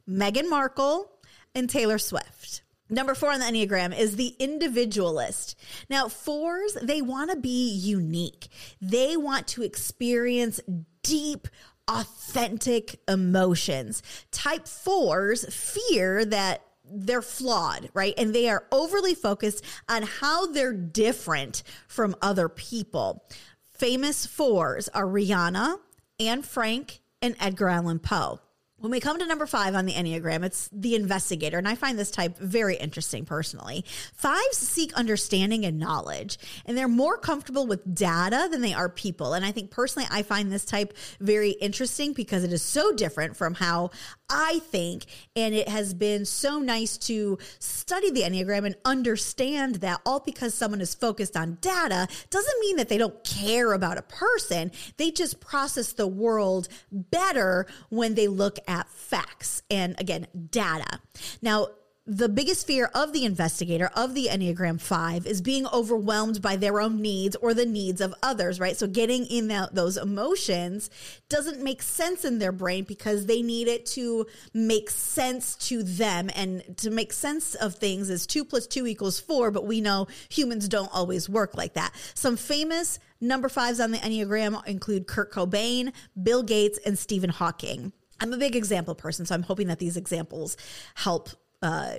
Meghan 0.09 0.49
Markle, 0.49 1.11
and 1.55 1.69
Taylor 1.69 1.97
Swift. 1.97 2.63
Number 2.89 3.15
four 3.15 3.31
on 3.31 3.39
the 3.39 3.45
Enneagram 3.45 3.97
is 3.97 4.17
the 4.17 4.35
individualist. 4.37 5.57
Now, 5.89 6.09
fours, 6.09 6.77
they 6.81 7.01
want 7.01 7.31
to 7.31 7.37
be 7.37 7.69
unique. 7.71 8.49
They 8.81 9.15
want 9.15 9.47
to 9.47 9.63
experience 9.63 10.59
deep, 11.01 11.47
authentic 11.87 12.99
emotions. 13.07 14.03
Type 14.31 14.67
fours 14.67 15.45
fear 15.53 16.25
that 16.25 16.63
they're 16.91 17.21
flawed, 17.21 17.89
right? 17.93 18.13
And 18.17 18.35
they 18.35 18.49
are 18.49 18.65
overly 18.71 19.15
focused 19.15 19.63
on 19.87 20.03
how 20.03 20.47
they're 20.47 20.73
different 20.73 21.63
from 21.87 22.15
other 22.21 22.49
people. 22.49 23.23
Famous 23.69 24.25
fours 24.25 24.89
are 24.89 25.05
Rihanna, 25.05 25.77
Anne 26.19 26.43
Frank, 26.43 26.99
and 27.21 27.35
Edgar 27.39 27.69
Allan 27.69 27.99
Poe. 27.99 28.39
When 28.81 28.89
we 28.89 28.99
come 28.99 29.19
to 29.19 29.27
number 29.27 29.45
five 29.45 29.75
on 29.75 29.85
the 29.85 29.93
Enneagram, 29.93 30.43
it's 30.43 30.67
the 30.73 30.95
investigator. 30.95 31.59
And 31.59 31.67
I 31.67 31.75
find 31.75 31.99
this 31.99 32.09
type 32.09 32.39
very 32.39 32.75
interesting 32.75 33.25
personally. 33.25 33.85
Fives 34.15 34.57
seek 34.57 34.91
understanding 34.93 35.65
and 35.65 35.77
knowledge, 35.77 36.39
and 36.65 36.75
they're 36.75 36.87
more 36.87 37.17
comfortable 37.17 37.67
with 37.67 37.93
data 37.93 38.47
than 38.49 38.61
they 38.61 38.73
are 38.73 38.89
people. 38.89 39.35
And 39.35 39.45
I 39.45 39.51
think 39.51 39.69
personally, 39.69 40.07
I 40.11 40.23
find 40.23 40.51
this 40.51 40.65
type 40.65 40.97
very 41.19 41.51
interesting 41.51 42.13
because 42.13 42.43
it 42.43 42.51
is 42.51 42.63
so 42.63 42.91
different 42.91 43.37
from 43.37 43.53
how 43.53 43.91
I 44.31 44.59
think, 44.59 45.05
and 45.35 45.53
it 45.53 45.67
has 45.67 45.93
been 45.93 46.25
so 46.25 46.59
nice 46.59 46.97
to 46.99 47.37
study 47.59 48.11
the 48.11 48.21
Enneagram 48.21 48.65
and 48.65 48.75
understand 48.85 49.75
that 49.75 50.01
all 50.05 50.19
because 50.19 50.53
someone 50.53 50.81
is 50.81 50.95
focused 50.95 51.35
on 51.35 51.57
data 51.61 52.07
doesn't 52.29 52.59
mean 52.61 52.77
that 52.77 52.89
they 52.89 52.97
don't 52.97 53.23
care 53.23 53.73
about 53.73 53.97
a 53.97 54.03
person. 54.03 54.71
They 54.97 55.11
just 55.11 55.39
process 55.39 55.93
the 55.93 56.07
world 56.07 56.67
better 56.91 57.67
when 57.89 58.15
they 58.15 58.27
look 58.27 58.57
at 58.67 58.89
facts 58.89 59.63
and 59.69 59.99
again, 59.99 60.27
data. 60.49 60.99
Now, 61.41 61.67
the 62.13 62.27
biggest 62.27 62.67
fear 62.67 62.91
of 62.93 63.13
the 63.13 63.23
investigator 63.23 63.89
of 63.95 64.13
the 64.15 64.27
Enneagram 64.29 64.81
5 64.81 65.25
is 65.25 65.41
being 65.41 65.65
overwhelmed 65.67 66.41
by 66.41 66.57
their 66.57 66.81
own 66.81 67.01
needs 67.01 67.37
or 67.37 67.53
the 67.53 67.65
needs 67.65 68.01
of 68.01 68.13
others, 68.21 68.59
right? 68.59 68.75
So 68.75 68.85
getting 68.85 69.25
in 69.27 69.47
those 69.71 69.95
emotions 69.95 70.89
doesn't 71.29 71.63
make 71.63 71.81
sense 71.81 72.25
in 72.25 72.39
their 72.39 72.51
brain 72.51 72.83
because 72.83 73.27
they 73.27 73.41
need 73.41 73.69
it 73.69 73.85
to 73.87 74.27
make 74.53 74.89
sense 74.89 75.55
to 75.69 75.83
them. 75.83 76.29
And 76.35 76.77
to 76.79 76.89
make 76.89 77.13
sense 77.13 77.55
of 77.55 77.75
things 77.75 78.09
is 78.09 78.27
two 78.27 78.43
plus 78.43 78.67
two 78.67 78.85
equals 78.87 79.21
four, 79.21 79.49
but 79.49 79.65
we 79.65 79.79
know 79.79 80.07
humans 80.27 80.67
don't 80.67 80.93
always 80.93 81.29
work 81.29 81.55
like 81.55 81.75
that. 81.75 81.93
Some 82.13 82.35
famous 82.35 82.99
number 83.21 83.47
fives 83.47 83.79
on 83.79 83.91
the 83.91 83.99
Enneagram 83.99 84.67
include 84.67 85.07
Kurt 85.07 85.31
Cobain, 85.31 85.93
Bill 86.21 86.43
Gates, 86.43 86.77
and 86.85 86.99
Stephen 86.99 87.29
Hawking. 87.29 87.93
I'm 88.19 88.33
a 88.33 88.37
big 88.37 88.57
example 88.57 88.95
person, 88.95 89.25
so 89.25 89.33
I'm 89.33 89.43
hoping 89.43 89.67
that 89.67 89.79
these 89.79 89.95
examples 89.95 90.57
help 90.95 91.29
uh, 91.61 91.95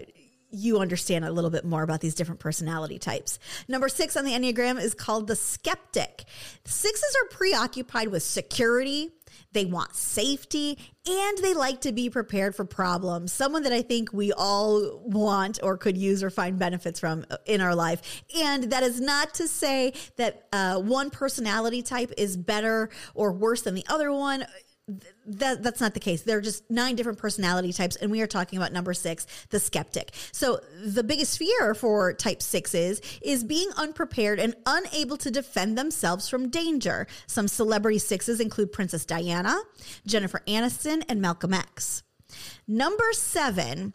you 0.53 0.79
understand 0.79 1.25
a 1.25 1.33
little 1.33 1.51
bit 1.51 1.65
more 1.65 1.83
about 1.83 2.01
these 2.01 2.15
different 2.15 2.41
personality 2.41 2.99
types. 2.99 3.39
Number 3.69 3.89
six 3.89 4.17
on 4.17 4.25
the 4.25 4.33
Enneagram 4.33 4.81
is 4.81 4.95
called 4.95 5.27
the 5.27 5.37
skeptic. 5.37 6.25
Sixes 6.65 7.17
are 7.23 7.29
preoccupied 7.37 8.09
with 8.09 8.23
security. 8.23 9.11
They 9.53 9.65
want 9.65 9.95
safety 9.95 10.79
and 11.07 11.39
they 11.39 11.55
like 11.55 11.83
to 11.83 11.93
be 11.93 12.11
prepared 12.11 12.55
for 12.55 12.65
problems. 12.65 13.33
Someone 13.33 13.63
that 13.65 13.73
I 13.73 13.83
think 13.83 14.13
we 14.13 14.33
all 14.33 15.01
want 15.05 15.59
or 15.63 15.77
could 15.77 15.97
use 15.97 16.23
or 16.23 16.31
find 16.31 16.59
benefits 16.59 17.01
from 17.01 17.25
in 17.47 17.61
our 17.61 17.75
life. 17.75 18.23
And 18.37 18.65
that 18.65 18.83
is 18.83 19.01
not 19.01 19.35
to 19.35 19.49
say 19.49 19.95
that 20.17 20.47
uh, 20.53 20.79
one 20.81 21.11
personality 21.11 21.83
type 21.83 22.13
is 22.19 22.37
better 22.37 22.91
or 23.15 23.33
worse 23.33 23.63
than 23.63 23.75
the 23.75 23.87
other 23.89 24.13
one 24.13 24.47
that 25.27 25.63
that's 25.63 25.81
not 25.81 25.95
the 25.95 26.01
case. 26.01 26.23
There 26.23 26.39
are 26.39 26.43
just 26.43 26.69
nine 26.71 26.97
different 26.97 27.19
personality 27.19 27.73
types, 27.73 27.97
and 27.97 28.11
we 28.11 28.21
are 28.21 28.27
talking 28.27 28.59
about 28.59 28.73
number 28.73 28.95
six, 28.95 29.27
the 29.51 29.61
skeptic. 29.61 30.11
So 30.33 30.61
the 30.85 31.05
biggest 31.05 31.39
fear 31.39 31.75
for 31.75 32.13
type 32.13 32.43
sixes 32.43 33.01
is 33.23 33.45
being 33.45 33.71
unprepared 33.77 34.41
and 34.41 34.55
unable 34.67 35.17
to 35.19 35.31
defend 35.31 35.79
themselves 35.79 36.29
from 36.29 36.51
danger. 36.51 37.07
Some 37.27 37.47
celebrity 37.49 37.99
sixes 37.99 38.41
include 38.41 38.73
Princess 38.73 39.05
Diana, 39.05 39.57
Jennifer 40.07 40.43
Aniston, 40.49 41.05
and 41.09 41.21
Malcolm 41.21 41.55
X. 41.55 42.03
Number 42.67 43.13
seven 43.13 43.95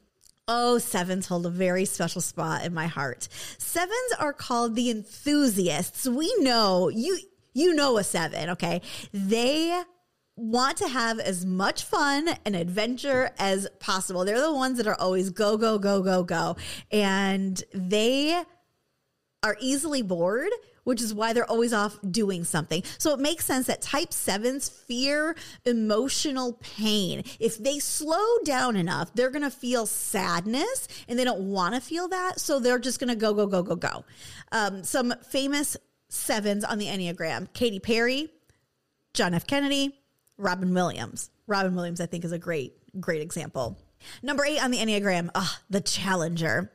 Oh, 0.50 0.78
sevens 0.78 1.28
hold 1.28 1.46
a 1.46 1.50
very 1.50 1.84
special 1.84 2.22
spot 2.22 2.64
in 2.64 2.74
my 2.74 2.88
heart. 2.88 3.28
Sevens 3.58 4.14
are 4.18 4.32
called 4.32 4.76
the 4.76 4.90
enthusiasts. 4.90 6.08
We 6.08 6.34
know 6.40 6.88
you 6.88 7.20
you 7.54 7.74
know 7.74 7.98
a 7.98 8.04
seven, 8.04 8.52
okay? 8.52 8.82
They 9.12 9.84
want 10.38 10.78
to 10.78 10.88
have 10.88 11.20
as 11.20 11.46
much 11.46 11.84
fun 11.84 12.30
and 12.46 12.56
adventure 12.56 13.32
as 13.40 13.68
possible. 13.80 14.24
They're 14.24 14.40
the 14.40 14.54
ones 14.54 14.78
that 14.78 14.88
are 14.88 14.96
always 14.96 15.32
go, 15.32 15.58
go, 15.58 15.80
go, 15.80 16.02
go, 16.02 16.24
go. 16.24 16.56
And 16.92 17.62
they 17.74 18.44
are 19.44 19.58
easily 19.60 20.04
bored, 20.04 20.52
which 20.84 21.02
is 21.02 21.14
why 21.14 21.34
they're 21.34 21.50
always 21.50 21.74
off 21.74 21.98
doing 22.10 22.44
something. 22.44 22.84
So 23.00 23.14
it 23.14 23.20
makes 23.20 23.46
sense 23.46 23.66
that 23.68 23.82
type 23.82 24.14
sevens 24.14 24.70
fear 24.70 25.36
emotional 25.66 26.54
pain. 26.54 27.24
If 27.40 27.58
they 27.58 27.80
slow 27.80 28.38
down 28.46 28.76
enough, 28.76 29.14
they're 29.16 29.32
going 29.32 29.44
to 29.44 29.52
feel 29.52 29.88
sadness 29.88 30.88
and 31.08 31.18
they 31.18 31.24
don't 31.24 31.50
want 31.50 31.74
to 31.74 31.82
feel 31.82 32.08
that. 32.10 32.40
So 32.40 32.60
they're 32.60 32.80
just 32.80 33.00
going 33.00 33.10
to 33.10 33.16
go, 33.16 33.34
go, 33.34 33.48
go, 33.48 33.64
go, 33.64 33.76
go. 33.76 34.06
Um, 34.52 34.84
some 34.84 35.14
famous 35.30 35.78
sevens 36.10 36.64
on 36.64 36.78
the 36.78 36.86
Enneagram 36.86 37.52
Katy 37.54 37.80
Perry, 37.80 38.30
John 39.14 39.34
F. 39.34 39.48
Kennedy, 39.48 39.94
Robin 40.38 40.74
Williams. 40.74 41.30
Robin 41.48 41.76
Williams, 41.76 42.02
I 42.02 42.06
think, 42.06 42.26
is 42.26 42.32
a 42.32 42.40
great, 42.40 42.74
great 43.00 43.22
example. 43.22 43.78
Number 44.22 44.46
eight 44.46 44.64
on 44.64 44.72
the 44.72 44.78
Enneagram, 44.78 45.30
ah, 45.36 45.60
the 45.70 45.82
challenger. 45.82 46.72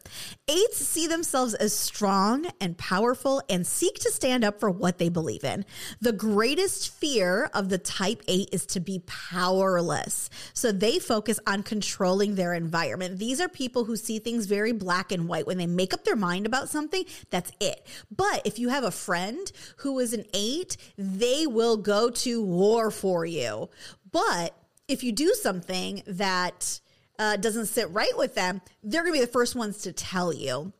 Eights 0.48 0.78
see 0.78 1.06
themselves 1.06 1.54
as 1.54 1.74
strong 1.74 2.46
and 2.60 2.76
powerful 2.76 3.42
and 3.48 3.66
seek 3.66 3.98
to 4.00 4.10
stand 4.10 4.44
up 4.44 4.60
for 4.60 4.70
what 4.70 4.98
they 4.98 5.08
believe 5.08 5.44
in. 5.44 5.64
The 6.00 6.12
greatest 6.12 6.94
fear 6.94 7.50
of 7.54 7.68
the 7.68 7.78
type 7.78 8.22
eight 8.28 8.48
is 8.52 8.66
to 8.66 8.80
be 8.80 9.02
powerless. 9.06 10.30
So 10.54 10.72
they 10.72 10.98
focus 10.98 11.38
on 11.46 11.62
controlling 11.62 12.34
their 12.34 12.54
environment. 12.54 13.18
These 13.18 13.40
are 13.40 13.48
people 13.48 13.84
who 13.84 13.96
see 13.96 14.18
things 14.18 14.46
very 14.46 14.72
black 14.72 15.12
and 15.12 15.28
white. 15.28 15.46
When 15.46 15.58
they 15.58 15.66
make 15.66 15.94
up 15.94 16.04
their 16.04 16.16
mind 16.16 16.46
about 16.46 16.68
something, 16.68 17.04
that's 17.30 17.52
it. 17.60 17.86
But 18.14 18.42
if 18.44 18.58
you 18.58 18.68
have 18.68 18.84
a 18.84 18.90
friend 18.90 19.50
who 19.78 19.98
is 19.98 20.12
an 20.12 20.24
eight, 20.34 20.76
they 20.96 21.46
will 21.46 21.76
go 21.76 22.10
to 22.10 22.42
war 22.42 22.90
for 22.90 23.24
you. 23.24 23.70
But 24.10 24.54
if 24.88 25.02
you 25.02 25.12
do 25.12 25.34
something 25.34 26.02
that 26.06 26.80
uh, 27.22 27.36
doesn't 27.36 27.66
sit 27.66 27.88
right 27.90 28.16
with 28.18 28.34
them, 28.34 28.60
they're 28.82 29.02
going 29.02 29.14
to 29.14 29.20
be 29.20 29.24
the 29.24 29.30
first 29.30 29.54
ones 29.54 29.82
to 29.82 29.92
tell 29.92 30.32
you. 30.32 30.72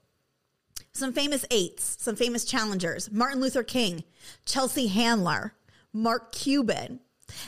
Some 0.93 1.13
famous 1.13 1.45
eights, 1.53 1.97
some 2.01 2.17
famous 2.17 2.45
challengers 2.45 3.11
Martin 3.13 3.41
Luther 3.41 3.63
King, 3.63 4.03
Chelsea 4.45 4.89
Handler, 4.89 5.55
Mark 5.93 6.33
Cuban. 6.33 6.99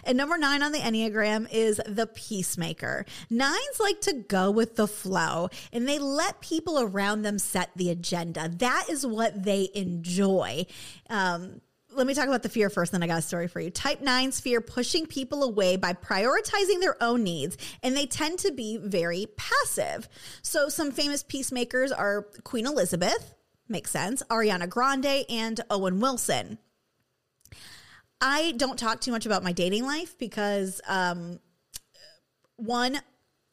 And 0.04 0.16
number 0.16 0.38
nine 0.38 0.62
on 0.62 0.72
the 0.72 0.78
Enneagram 0.78 1.48
is 1.52 1.80
the 1.86 2.06
peacemaker. 2.06 3.04
Nines 3.28 3.80
like 3.80 4.00
to 4.02 4.14
go 4.14 4.50
with 4.50 4.76
the 4.76 4.86
flow 4.86 5.50
and 5.72 5.86
they 5.86 5.98
let 5.98 6.40
people 6.40 6.80
around 6.80 7.22
them 7.22 7.38
set 7.38 7.70
the 7.76 7.90
agenda. 7.90 8.48
That 8.48 8.86
is 8.88 9.04
what 9.04 9.42
they 9.42 9.68
enjoy. 9.74 10.66
Um, 11.10 11.60
let 11.94 12.06
me 12.06 12.14
talk 12.14 12.26
about 12.26 12.42
the 12.42 12.48
fear 12.48 12.70
first, 12.70 12.92
then 12.92 13.02
I 13.02 13.06
got 13.06 13.18
a 13.18 13.22
story 13.22 13.48
for 13.48 13.60
you. 13.60 13.70
Type 13.70 14.00
9's 14.00 14.40
fear 14.40 14.60
pushing 14.60 15.06
people 15.06 15.42
away 15.42 15.76
by 15.76 15.92
prioritizing 15.92 16.80
their 16.80 17.02
own 17.02 17.22
needs, 17.22 17.56
and 17.82 17.96
they 17.96 18.06
tend 18.06 18.38
to 18.40 18.52
be 18.52 18.76
very 18.76 19.26
passive. 19.36 20.08
So, 20.42 20.68
some 20.68 20.90
famous 20.90 21.22
peacemakers 21.22 21.92
are 21.92 22.22
Queen 22.42 22.66
Elizabeth, 22.66 23.34
makes 23.68 23.90
sense, 23.90 24.22
Ariana 24.30 24.68
Grande, 24.68 25.24
and 25.28 25.60
Owen 25.70 26.00
Wilson. 26.00 26.58
I 28.20 28.52
don't 28.52 28.78
talk 28.78 29.00
too 29.00 29.12
much 29.12 29.26
about 29.26 29.42
my 29.42 29.52
dating 29.52 29.84
life 29.84 30.18
because, 30.18 30.80
um, 30.86 31.40
one, 32.56 32.98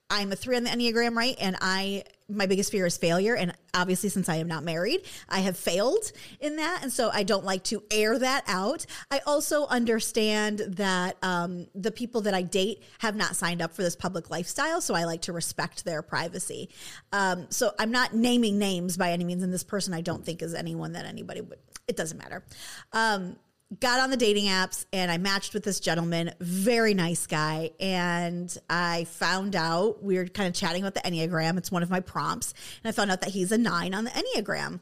I'm 0.10 0.32
a 0.32 0.36
three 0.36 0.58
on 0.58 0.64
the 0.64 0.70
Enneagram, 0.70 1.16
right? 1.16 1.36
And 1.40 1.58
I, 1.62 2.04
my 2.32 2.46
biggest 2.46 2.72
fear 2.72 2.86
is 2.86 2.98
failure. 2.98 3.36
And 3.36 3.54
obviously, 3.74 4.10
since 4.10 4.30
I 4.30 4.36
am 4.38 4.48
not 4.48 4.64
married, 4.64 5.02
I 5.30 5.40
have 5.40 5.58
failed 5.58 6.12
in 6.40 6.58
that. 6.58 6.80
And 6.84 6.92
so 6.92 7.10
I 7.14 7.24
don't 7.24 7.46
like 7.46 7.64
to 7.66 7.84
air 7.92 8.18
that 8.18 8.44
out. 8.48 8.86
I 9.10 9.22
also 9.26 9.66
understand 9.68 10.60
that 10.60 11.18
um, 11.22 11.68
the 11.76 11.92
people 11.92 12.22
that 12.22 12.34
I 12.34 12.42
date 12.42 12.84
have 13.00 13.16
not 13.16 13.36
signed 13.36 13.62
up 13.62 13.74
for 13.74 13.84
this 13.84 13.96
public 13.96 14.30
lifestyle. 14.30 14.82
So 14.82 14.94
I 14.94 15.06
like 15.06 15.22
to 15.24 15.34
respect 15.34 15.86
their 15.86 16.02
privacy. 16.02 16.70
Um, 17.12 17.48
so 17.50 17.72
I'm 17.80 17.92
not 17.92 18.14
naming 18.14 18.58
names 18.58 18.98
by 18.98 19.12
any 19.12 19.24
means. 19.24 19.44
And 19.44 19.54
this 19.54 19.64
person 19.64 19.94
I 19.94 20.02
don't 20.02 20.26
think 20.26 20.42
is 20.42 20.54
anyone 20.54 20.94
that 20.94 21.06
anybody 21.06 21.42
would, 21.42 21.60
it 21.88 21.96
doesn't 21.96 22.18
matter. 22.18 22.44
Um, 22.94 23.36
got 23.80 24.00
on 24.00 24.10
the 24.10 24.18
dating 24.18 24.46
apps 24.46 24.86
and 24.92 25.10
I 25.10 25.18
matched 25.18 25.54
with 25.54 25.64
this 25.64 25.80
gentleman, 25.80 26.34
very 26.40 26.94
nice 26.94 27.26
guy. 27.26 27.72
And 27.80 28.56
I 28.70 29.06
found 29.06 29.56
out 29.56 30.04
we 30.04 30.18
were 30.18 30.26
kind 30.26 30.48
of 30.48 30.54
chatting 30.54 30.84
about 30.84 30.94
the 30.94 31.10
Enneagram. 31.10 31.58
It's 31.58 31.72
one 31.72 31.84
of 31.84 31.90
my 31.90 32.02
prompts. 32.02 32.54
And 32.84 32.90
I 32.90 32.92
found 32.92 33.12
out 33.12 33.22
that 33.22 33.30
he's 33.30 33.52
a 33.52 33.58
nine 33.58 33.94
on 33.94 34.04
the 34.04 34.12
Enneagram. 34.12 34.82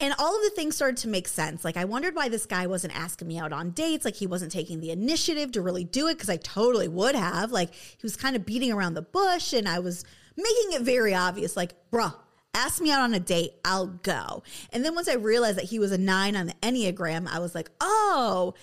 And 0.00 0.14
all 0.18 0.34
of 0.36 0.42
the 0.42 0.50
things 0.50 0.74
started 0.74 0.96
to 0.98 1.08
make 1.08 1.28
sense. 1.28 1.64
Like, 1.64 1.76
I 1.76 1.84
wondered 1.84 2.16
why 2.16 2.28
this 2.28 2.44
guy 2.44 2.66
wasn't 2.66 2.98
asking 2.98 3.28
me 3.28 3.38
out 3.38 3.52
on 3.52 3.70
dates. 3.70 4.04
Like, 4.04 4.16
he 4.16 4.26
wasn't 4.26 4.50
taking 4.50 4.80
the 4.80 4.90
initiative 4.90 5.52
to 5.52 5.62
really 5.62 5.84
do 5.84 6.08
it 6.08 6.14
because 6.14 6.30
I 6.30 6.38
totally 6.38 6.88
would 6.88 7.14
have. 7.14 7.52
Like, 7.52 7.72
he 7.72 8.02
was 8.02 8.16
kind 8.16 8.34
of 8.34 8.44
beating 8.44 8.72
around 8.72 8.94
the 8.94 9.02
bush 9.02 9.52
and 9.52 9.68
I 9.68 9.78
was 9.78 10.04
making 10.36 10.72
it 10.72 10.82
very 10.82 11.14
obvious. 11.14 11.56
Like, 11.56 11.74
bruh, 11.90 12.14
ask 12.54 12.80
me 12.80 12.90
out 12.90 13.00
on 13.00 13.14
a 13.14 13.20
date, 13.20 13.52
I'll 13.64 13.86
go. 13.86 14.42
And 14.72 14.84
then 14.84 14.94
once 14.94 15.08
I 15.08 15.14
realized 15.14 15.58
that 15.58 15.66
he 15.66 15.78
was 15.78 15.92
a 15.92 15.98
nine 15.98 16.36
on 16.36 16.46
the 16.46 16.54
Enneagram, 16.54 17.26
I 17.26 17.38
was 17.38 17.54
like, 17.54 17.70
oh, 17.80 18.54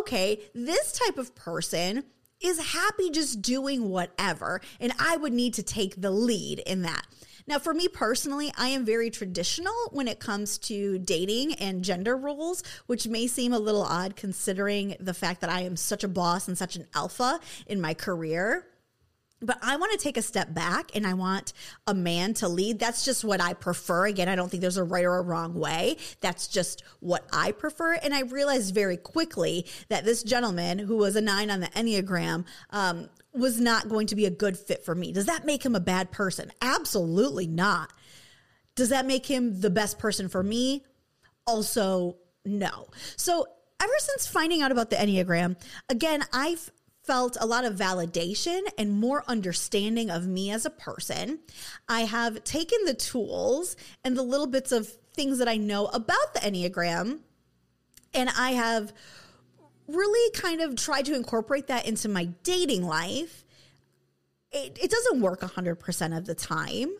okay, 0.00 0.40
this 0.54 0.92
type 0.92 1.18
of 1.18 1.34
person 1.34 2.04
is 2.40 2.72
happy 2.72 3.10
just 3.10 3.42
doing 3.42 3.88
whatever. 3.88 4.60
And 4.80 4.92
I 4.98 5.16
would 5.16 5.32
need 5.32 5.54
to 5.54 5.62
take 5.62 6.00
the 6.00 6.10
lead 6.10 6.60
in 6.60 6.82
that. 6.82 7.06
Now, 7.46 7.58
for 7.58 7.74
me 7.74 7.88
personally, 7.88 8.50
I 8.56 8.68
am 8.68 8.86
very 8.86 9.10
traditional 9.10 9.74
when 9.90 10.08
it 10.08 10.18
comes 10.18 10.56
to 10.58 10.98
dating 10.98 11.54
and 11.54 11.84
gender 11.84 12.16
roles, 12.16 12.62
which 12.86 13.06
may 13.06 13.26
seem 13.26 13.52
a 13.52 13.58
little 13.58 13.82
odd 13.82 14.16
considering 14.16 14.96
the 14.98 15.12
fact 15.12 15.42
that 15.42 15.50
I 15.50 15.60
am 15.60 15.76
such 15.76 16.04
a 16.04 16.08
boss 16.08 16.48
and 16.48 16.56
such 16.56 16.76
an 16.76 16.86
alpha 16.94 17.40
in 17.66 17.82
my 17.82 17.92
career. 17.92 18.66
But 19.44 19.58
I 19.62 19.76
want 19.76 19.92
to 19.92 19.98
take 19.98 20.16
a 20.16 20.22
step 20.22 20.54
back 20.54 20.90
and 20.94 21.06
I 21.06 21.14
want 21.14 21.52
a 21.86 21.94
man 21.94 22.34
to 22.34 22.48
lead. 22.48 22.78
That's 22.78 23.04
just 23.04 23.24
what 23.24 23.40
I 23.40 23.52
prefer. 23.52 24.06
Again, 24.06 24.28
I 24.28 24.36
don't 24.36 24.50
think 24.50 24.60
there's 24.60 24.76
a 24.76 24.84
right 24.84 25.04
or 25.04 25.18
a 25.18 25.22
wrong 25.22 25.54
way. 25.54 25.96
That's 26.20 26.48
just 26.48 26.82
what 27.00 27.26
I 27.32 27.52
prefer. 27.52 27.94
And 27.94 28.14
I 28.14 28.22
realized 28.22 28.74
very 28.74 28.96
quickly 28.96 29.66
that 29.88 30.04
this 30.04 30.22
gentleman, 30.22 30.78
who 30.78 30.96
was 30.96 31.16
a 31.16 31.20
nine 31.20 31.50
on 31.50 31.60
the 31.60 31.66
Enneagram, 31.68 32.44
um, 32.70 33.08
was 33.34 33.60
not 33.60 33.88
going 33.88 34.06
to 34.06 34.16
be 34.16 34.26
a 34.26 34.30
good 34.30 34.56
fit 34.56 34.84
for 34.84 34.94
me. 34.94 35.12
Does 35.12 35.26
that 35.26 35.44
make 35.44 35.64
him 35.64 35.74
a 35.74 35.80
bad 35.80 36.10
person? 36.10 36.52
Absolutely 36.62 37.46
not. 37.46 37.92
Does 38.76 38.88
that 38.88 39.06
make 39.06 39.26
him 39.26 39.60
the 39.60 39.70
best 39.70 39.98
person 39.98 40.28
for 40.28 40.42
me? 40.42 40.84
Also, 41.46 42.16
no. 42.44 42.88
So, 43.16 43.46
ever 43.80 43.92
since 43.98 44.26
finding 44.26 44.62
out 44.62 44.72
about 44.72 44.90
the 44.90 44.96
Enneagram, 44.96 45.56
again, 45.88 46.22
I've 46.32 46.70
felt 47.04 47.36
a 47.40 47.46
lot 47.46 47.64
of 47.64 47.74
validation 47.74 48.60
and 48.78 48.92
more 48.92 49.22
understanding 49.28 50.10
of 50.10 50.26
me 50.26 50.50
as 50.50 50.64
a 50.64 50.70
person. 50.70 51.38
I 51.88 52.02
have 52.02 52.42
taken 52.44 52.78
the 52.84 52.94
tools 52.94 53.76
and 54.02 54.16
the 54.16 54.22
little 54.22 54.46
bits 54.46 54.72
of 54.72 54.88
things 55.14 55.38
that 55.38 55.48
I 55.48 55.56
know 55.56 55.86
about 55.86 56.34
the 56.34 56.40
Enneagram, 56.40 57.20
and 58.12 58.30
I 58.36 58.52
have 58.52 58.92
really 59.86 60.30
kind 60.32 60.60
of 60.60 60.76
tried 60.76 61.04
to 61.06 61.14
incorporate 61.14 61.66
that 61.66 61.86
into 61.86 62.08
my 62.08 62.26
dating 62.42 62.84
life. 62.84 63.44
It, 64.50 64.78
it 64.80 64.90
doesn't 64.90 65.20
work 65.20 65.40
100% 65.40 66.16
of 66.16 66.24
the 66.24 66.34
time 66.34 66.90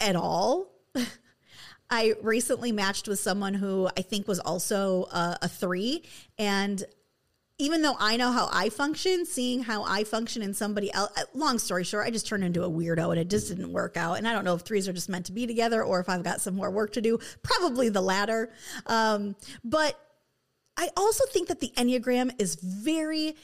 at 0.00 0.16
all. 0.16 0.72
I 1.90 2.14
recently 2.20 2.72
matched 2.72 3.06
with 3.06 3.20
someone 3.20 3.54
who 3.54 3.88
I 3.96 4.02
think 4.02 4.26
was 4.26 4.40
also 4.40 5.04
a, 5.04 5.38
a 5.42 5.48
three. 5.48 6.02
And 6.36 6.82
even 7.58 7.80
though 7.80 7.96
I 7.98 8.16
know 8.16 8.32
how 8.32 8.50
I 8.52 8.68
function, 8.68 9.24
seeing 9.24 9.62
how 9.62 9.82
I 9.84 10.04
function 10.04 10.42
in 10.42 10.52
somebody 10.52 10.92
else, 10.92 11.10
uh, 11.16 11.22
long 11.32 11.58
story 11.58 11.84
short, 11.84 12.06
I 12.06 12.10
just 12.10 12.26
turned 12.26 12.44
into 12.44 12.62
a 12.62 12.70
weirdo 12.70 13.10
and 13.10 13.18
it 13.18 13.30
just 13.30 13.48
didn't 13.48 13.72
work 13.72 13.96
out. 13.96 14.18
And 14.18 14.28
I 14.28 14.32
don't 14.32 14.44
know 14.44 14.54
if 14.54 14.60
threes 14.60 14.86
are 14.88 14.92
just 14.92 15.08
meant 15.08 15.26
to 15.26 15.32
be 15.32 15.46
together 15.46 15.82
or 15.82 16.00
if 16.00 16.08
I've 16.08 16.22
got 16.22 16.42
some 16.42 16.54
more 16.54 16.70
work 16.70 16.92
to 16.94 17.00
do. 17.00 17.18
Probably 17.42 17.88
the 17.88 18.02
latter. 18.02 18.50
Um, 18.86 19.36
but 19.64 19.98
I 20.76 20.90
also 20.96 21.24
think 21.32 21.48
that 21.48 21.60
the 21.60 21.72
Enneagram 21.76 22.30
is 22.38 22.56
very 22.56 23.36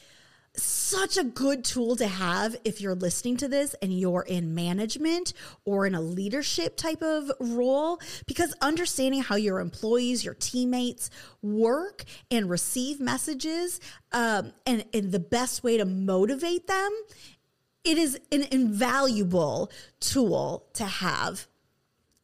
such 0.55 1.17
a 1.17 1.25
good 1.25 1.65
tool 1.65 1.97
to 1.97 2.07
have 2.07 2.57
if 2.65 2.81
you're 2.81 2.95
listening 2.95 3.37
to 3.39 3.49
this 3.49 3.75
and 3.81 3.99
you're 3.99 4.23
in 4.23 4.55
management 4.55 5.33
or 5.65 5.87
in 5.87 5.95
a 5.95 6.01
leadership 6.01 6.77
type 6.77 7.03
of 7.03 7.31
role, 7.41 7.99
because 8.27 8.55
understanding 8.61 9.23
how 9.23 9.37
your 9.37 9.61
employees, 9.61 10.25
your 10.25 10.35
teammates 10.35 11.09
work 11.41 12.05
and 12.31 12.51
receive 12.51 13.01
messages 13.01 13.81
um, 14.13 14.53
and, 14.67 14.85
and 14.93 15.11
the 15.13 15.21
best 15.21 15.65
way 15.65 15.79
to 15.79 15.85
motivate 15.85 16.67
them, 16.67 16.91
it 17.85 17.99
is 17.99 18.21
an 18.31 18.45
invaluable 18.51 19.71
tool 20.01 20.67
to 20.75 20.85
have 20.85 21.47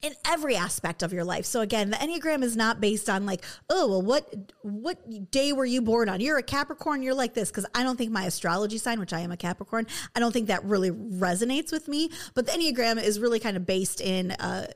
in 0.01 0.13
every 0.27 0.55
aspect 0.55 1.03
of 1.03 1.13
your 1.13 1.25
life. 1.25 1.45
So 1.45 1.61
again, 1.61 1.91
the 1.91 1.97
Enneagram 1.97 2.43
is 2.43 2.57
not 2.57 2.81
based 2.81 3.11
on 3.11 3.27
like, 3.27 3.45
oh, 3.69 3.89
well, 3.89 4.03
what 4.03 4.33
what 4.63 5.31
day 5.31 5.53
were 5.53 5.65
you 5.65 5.83
born 5.83 6.09
on? 6.09 6.21
You're 6.21 6.39
a 6.39 6.43
Capricorn, 6.43 7.03
you're 7.03 7.15
like 7.15 7.35
this 7.35 7.51
because 7.51 7.67
I 7.75 7.83
don't 7.83 7.97
think 7.97 8.13
my 8.13 8.25
astrology 8.25 8.79
sign, 8.79 9.01
which 9.01 9.13
I 9.13 9.21
am 9.21 9.33
a 9.33 9.37
Capricorn, 9.37 9.87
I 10.15 10.21
don't 10.21 10.33
think 10.33 10.49
that 10.49 10.65
really 10.65 10.91
resonates 10.91 11.73
with 11.73 11.89
me. 11.89 12.11
But 12.35 12.47
the 12.47 12.53
Enneagram 12.53 13.03
is 13.03 13.19
really 13.19 13.41
kind 13.41 13.57
of 13.57 13.67
based 13.67 14.01
in 14.01 14.31
uh, 14.33 14.69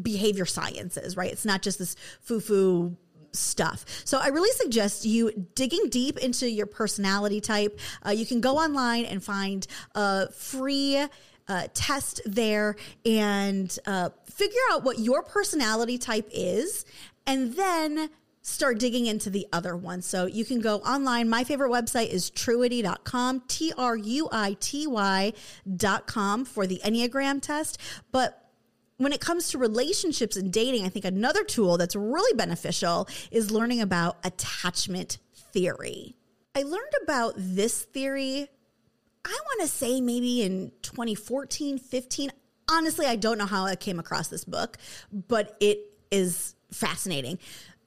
behavior 0.00 0.46
sciences, 0.46 1.16
right? 1.16 1.30
It's 1.30 1.44
not 1.44 1.60
just 1.60 1.78
this 1.78 1.96
foo 2.20 2.40
foo 2.40 2.96
stuff. 3.32 3.84
So 4.04 4.18
I 4.18 4.28
really 4.28 4.50
suggest 4.52 5.04
you 5.04 5.46
digging 5.54 5.88
deep 5.88 6.18
into 6.18 6.50
your 6.50 6.66
personality 6.66 7.40
type. 7.40 7.78
Uh, 8.04 8.10
you 8.10 8.26
can 8.26 8.40
go 8.40 8.56
online 8.56 9.04
and 9.04 9.22
find 9.22 9.66
a 9.94 10.30
free 10.32 11.06
uh, 11.48 11.68
test 11.74 12.20
there 12.24 12.76
and 13.04 13.78
uh, 13.86 14.10
figure 14.24 14.60
out 14.70 14.84
what 14.84 14.98
your 14.98 15.22
personality 15.22 15.98
type 15.98 16.28
is, 16.32 16.84
and 17.26 17.54
then 17.54 18.10
start 18.42 18.78
digging 18.78 19.06
into 19.06 19.30
the 19.30 19.46
other 19.52 19.76
ones. 19.76 20.04
So 20.04 20.26
you 20.26 20.44
can 20.44 20.60
go 20.60 20.78
online. 20.78 21.28
My 21.28 21.44
favorite 21.44 21.70
website 21.70 22.08
is 22.08 22.30
truity.com, 22.30 23.42
T 23.48 23.72
R 23.78 23.96
U 23.96 24.28
I 24.32 24.56
T 24.60 24.86
Y.com 24.86 26.44
for 26.44 26.66
the 26.66 26.80
Enneagram 26.84 27.40
test. 27.40 27.78
But 28.10 28.38
when 28.98 29.12
it 29.12 29.20
comes 29.20 29.48
to 29.50 29.58
relationships 29.58 30.36
and 30.36 30.52
dating, 30.52 30.84
I 30.84 30.88
think 30.88 31.04
another 31.04 31.44
tool 31.44 31.76
that's 31.76 31.96
really 31.96 32.36
beneficial 32.36 33.08
is 33.30 33.50
learning 33.50 33.80
about 33.80 34.18
attachment 34.24 35.18
theory. 35.34 36.16
I 36.54 36.62
learned 36.62 36.92
about 37.02 37.34
this 37.36 37.82
theory 37.82 38.48
I 39.24 39.38
want 39.44 39.60
to 39.62 39.68
say 39.68 40.00
maybe 40.00 40.42
in 40.42 40.72
2014, 40.82 41.78
15. 41.78 42.32
Honestly, 42.70 43.06
I 43.06 43.16
don't 43.16 43.38
know 43.38 43.46
how 43.46 43.64
I 43.64 43.76
came 43.76 43.98
across 43.98 44.28
this 44.28 44.44
book, 44.44 44.78
but 45.12 45.56
it 45.60 45.78
is 46.10 46.54
fascinating. 46.70 47.38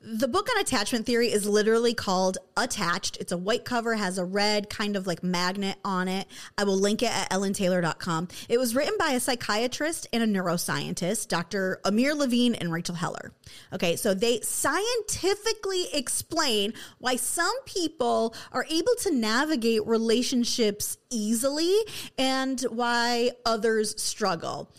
The 0.08 0.28
book 0.28 0.48
on 0.56 0.62
attachment 0.62 1.08
theory 1.08 1.32
is 1.32 1.48
literally 1.48 1.96
called 1.96 2.38
Attached. 2.56 3.18
It's 3.18 3.32
a 3.32 3.38
white 3.38 3.66
cover, 3.66 3.96
has 3.96 4.20
a 4.20 4.24
red 4.24 4.70
kind 4.70 4.96
of 4.96 5.08
like 5.08 5.24
magnet 5.24 5.78
on 5.84 6.08
it. 6.08 6.28
I 6.60 6.64
will 6.64 6.78
link 6.78 7.02
it 7.02 7.10
at 7.10 7.32
ellentailor.com. 7.32 8.28
It 8.48 8.60
was 8.60 8.76
written 8.76 8.94
by 9.00 9.14
a 9.14 9.20
psychiatrist 9.20 10.06
and 10.14 10.22
a 10.22 10.28
neuroscientist, 10.28 11.28
Dr. 11.30 11.80
Amir 11.84 12.14
Levine 12.14 12.54
and 12.54 12.72
Rachel 12.72 12.94
Heller. 12.94 13.32
Okay, 13.74 13.96
so 13.96 14.14
they 14.14 14.42
scientifically 14.42 15.88
explain 15.92 16.74
why 17.00 17.16
some 17.16 17.56
people 17.66 18.36
are 18.52 18.68
able 18.70 18.94
to 19.00 19.12
navigate 19.12 19.88
relationships 19.88 21.00
easily 21.10 21.80
and 22.16 22.62
why 22.70 23.32
others 23.44 24.00
struggle. 24.00 24.70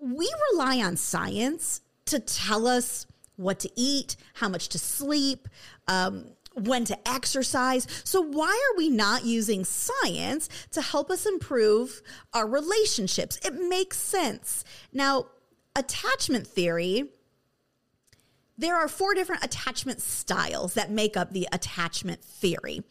We 0.00 0.28
rely 0.50 0.78
on 0.78 0.96
science 0.96 1.82
to 2.06 2.18
tell 2.18 2.66
us 2.66 3.06
what 3.40 3.58
to 3.60 3.70
eat, 3.74 4.16
how 4.34 4.48
much 4.48 4.68
to 4.68 4.78
sleep, 4.78 5.48
um, 5.88 6.26
when 6.54 6.84
to 6.84 7.08
exercise. 7.08 7.86
So, 8.04 8.20
why 8.20 8.48
are 8.48 8.76
we 8.76 8.88
not 8.88 9.24
using 9.24 9.64
science 9.64 10.48
to 10.72 10.82
help 10.82 11.10
us 11.10 11.26
improve 11.26 12.02
our 12.34 12.46
relationships? 12.46 13.38
It 13.44 13.54
makes 13.54 13.98
sense. 13.98 14.64
Now, 14.92 15.26
attachment 15.76 16.46
theory 16.46 17.10
there 18.60 18.76
are 18.76 18.88
four 18.88 19.14
different 19.14 19.42
attachment 19.42 20.02
styles 20.02 20.74
that 20.74 20.90
make 20.90 21.16
up 21.16 21.32
the 21.32 21.48
attachment 21.50 22.22
theory. 22.22 22.82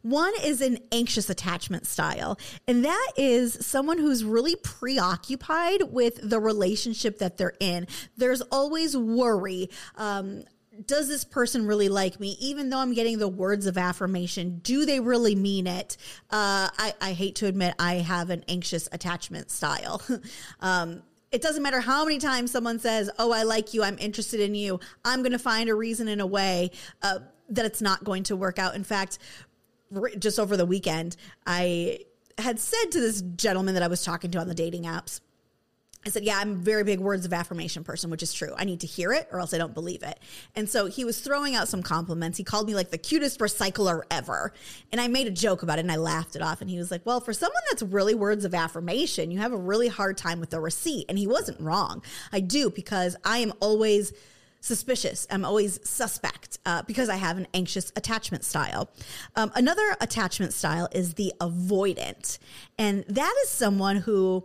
One 0.00 0.32
is 0.42 0.62
an 0.62 0.78
anxious 0.90 1.28
attachment 1.28 1.86
style, 1.86 2.38
and 2.66 2.84
that 2.84 3.12
is 3.16 3.66
someone 3.66 3.98
who's 3.98 4.24
really 4.24 4.56
preoccupied 4.56 5.82
with 5.92 6.18
the 6.22 6.40
relationship 6.40 7.18
that 7.18 7.36
they're 7.36 7.54
in. 7.60 7.86
There's 8.16 8.40
always 8.40 8.96
worry. 8.96 9.68
Um, 9.96 10.44
does 10.86 11.08
this 11.08 11.24
person 11.24 11.66
really 11.66 11.88
like 11.88 12.20
me? 12.20 12.36
Even 12.40 12.70
though 12.70 12.78
I'm 12.78 12.94
getting 12.94 13.18
the 13.18 13.28
words 13.28 13.66
of 13.66 13.76
affirmation, 13.76 14.60
do 14.62 14.86
they 14.86 15.00
really 15.00 15.34
mean 15.34 15.66
it? 15.66 15.96
Uh, 16.30 16.70
I, 16.78 16.94
I, 17.00 17.12
hate 17.12 17.34
to 17.36 17.46
admit 17.46 17.74
I 17.78 17.94
have 17.94 18.30
an 18.30 18.44
anxious 18.48 18.88
attachment 18.92 19.50
style. 19.50 20.00
um, 20.60 21.02
it 21.30 21.42
doesn't 21.42 21.62
matter 21.62 21.80
how 21.80 22.04
many 22.04 22.18
times 22.18 22.50
someone 22.50 22.78
says, 22.78 23.10
Oh, 23.18 23.32
I 23.32 23.42
like 23.42 23.74
you, 23.74 23.82
I'm 23.82 23.98
interested 23.98 24.40
in 24.40 24.54
you, 24.54 24.80
I'm 25.04 25.22
going 25.22 25.32
to 25.32 25.38
find 25.38 25.68
a 25.68 25.74
reason 25.74 26.08
in 26.08 26.20
a 26.20 26.26
way 26.26 26.70
uh, 27.02 27.20
that 27.50 27.64
it's 27.64 27.82
not 27.82 28.04
going 28.04 28.22
to 28.24 28.36
work 28.36 28.58
out. 28.58 28.74
In 28.74 28.84
fact, 28.84 29.18
just 30.18 30.38
over 30.38 30.56
the 30.56 30.66
weekend, 30.66 31.16
I 31.46 32.00
had 32.36 32.58
said 32.58 32.92
to 32.92 33.00
this 33.00 33.22
gentleman 33.22 33.74
that 33.74 33.82
I 33.82 33.88
was 33.88 34.04
talking 34.04 34.30
to 34.32 34.38
on 34.38 34.48
the 34.48 34.54
dating 34.54 34.84
apps, 34.84 35.20
I 36.06 36.10
said, 36.10 36.24
Yeah, 36.24 36.38
I'm 36.38 36.52
a 36.52 36.56
very 36.56 36.84
big 36.84 37.00
words 37.00 37.26
of 37.26 37.32
affirmation 37.32 37.84
person, 37.84 38.10
which 38.10 38.22
is 38.22 38.32
true. 38.32 38.52
I 38.56 38.64
need 38.64 38.80
to 38.80 38.86
hear 38.86 39.12
it 39.12 39.28
or 39.32 39.40
else 39.40 39.52
I 39.52 39.58
don't 39.58 39.74
believe 39.74 40.02
it. 40.02 40.18
And 40.54 40.68
so 40.68 40.86
he 40.86 41.04
was 41.04 41.20
throwing 41.20 41.54
out 41.54 41.68
some 41.68 41.82
compliments. 41.82 42.38
He 42.38 42.44
called 42.44 42.66
me 42.66 42.74
like 42.74 42.90
the 42.90 42.98
cutest 42.98 43.40
recycler 43.40 44.02
ever. 44.10 44.52
And 44.92 45.00
I 45.00 45.08
made 45.08 45.26
a 45.26 45.30
joke 45.30 45.62
about 45.62 45.78
it 45.78 45.82
and 45.82 45.92
I 45.92 45.96
laughed 45.96 46.36
it 46.36 46.42
off. 46.42 46.60
And 46.60 46.70
he 46.70 46.78
was 46.78 46.90
like, 46.90 47.04
Well, 47.04 47.20
for 47.20 47.32
someone 47.32 47.62
that's 47.70 47.82
really 47.82 48.14
words 48.14 48.44
of 48.44 48.54
affirmation, 48.54 49.30
you 49.30 49.38
have 49.38 49.52
a 49.52 49.56
really 49.56 49.88
hard 49.88 50.16
time 50.16 50.40
with 50.40 50.50
the 50.50 50.60
receipt. 50.60 51.06
And 51.08 51.18
he 51.18 51.26
wasn't 51.26 51.60
wrong. 51.60 52.02
I 52.32 52.40
do 52.40 52.70
because 52.70 53.16
I 53.24 53.38
am 53.38 53.52
always 53.60 54.12
suspicious. 54.60 55.26
I'm 55.30 55.44
always 55.44 55.78
suspect 55.88 56.58
uh, 56.66 56.82
because 56.82 57.08
I 57.08 57.16
have 57.16 57.38
an 57.38 57.46
anxious 57.54 57.92
attachment 57.96 58.44
style. 58.44 58.90
Um, 59.36 59.52
another 59.54 59.96
attachment 60.00 60.52
style 60.52 60.88
is 60.92 61.14
the 61.14 61.32
avoidant. 61.40 62.38
And 62.76 63.04
that 63.08 63.34
is 63.44 63.50
someone 63.50 63.96
who 63.96 64.44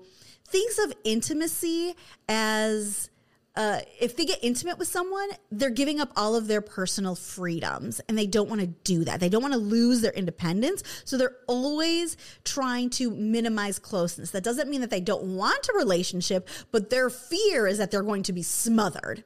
thinks 0.54 0.78
of 0.78 0.94
intimacy 1.04 1.96
as 2.30 3.10
uh, 3.56 3.80
if 4.00 4.16
they 4.16 4.26
get 4.26 4.38
intimate 4.44 4.78
with 4.78 4.88
someone, 4.88 5.30
they're 5.52 5.72
giving 5.72 6.00
up 6.00 6.12
all 6.16 6.36
of 6.36 6.48
their 6.48 6.62
personal 6.62 7.16
freedoms 7.16 8.00
and 8.08 8.16
they 8.16 8.28
don't 8.28 8.50
want 8.50 8.62
to 8.62 8.68
do 8.68 9.04
that. 9.04 9.20
They 9.20 9.30
don't 9.30 9.42
want 9.42 9.56
to 9.56 9.60
lose 9.60 10.02
their 10.02 10.12
independence. 10.12 10.84
So 11.06 11.18
they're 11.18 11.38
always 11.48 12.18
trying 12.44 12.92
to 12.92 13.10
minimize 13.10 13.80
closeness. 13.80 14.30
That 14.30 14.44
doesn't 14.44 14.70
mean 14.70 14.82
that 14.82 14.92
they 14.92 15.02
don't 15.02 15.36
want 15.36 15.68
a 15.70 15.78
relationship, 15.78 16.48
but 16.72 16.92
their 16.92 17.10
fear 17.10 17.66
is 17.66 17.80
that 17.80 17.90
they're 17.90 18.04
going 18.04 18.24
to 18.24 18.34
be 18.34 18.44
smothered 18.44 19.24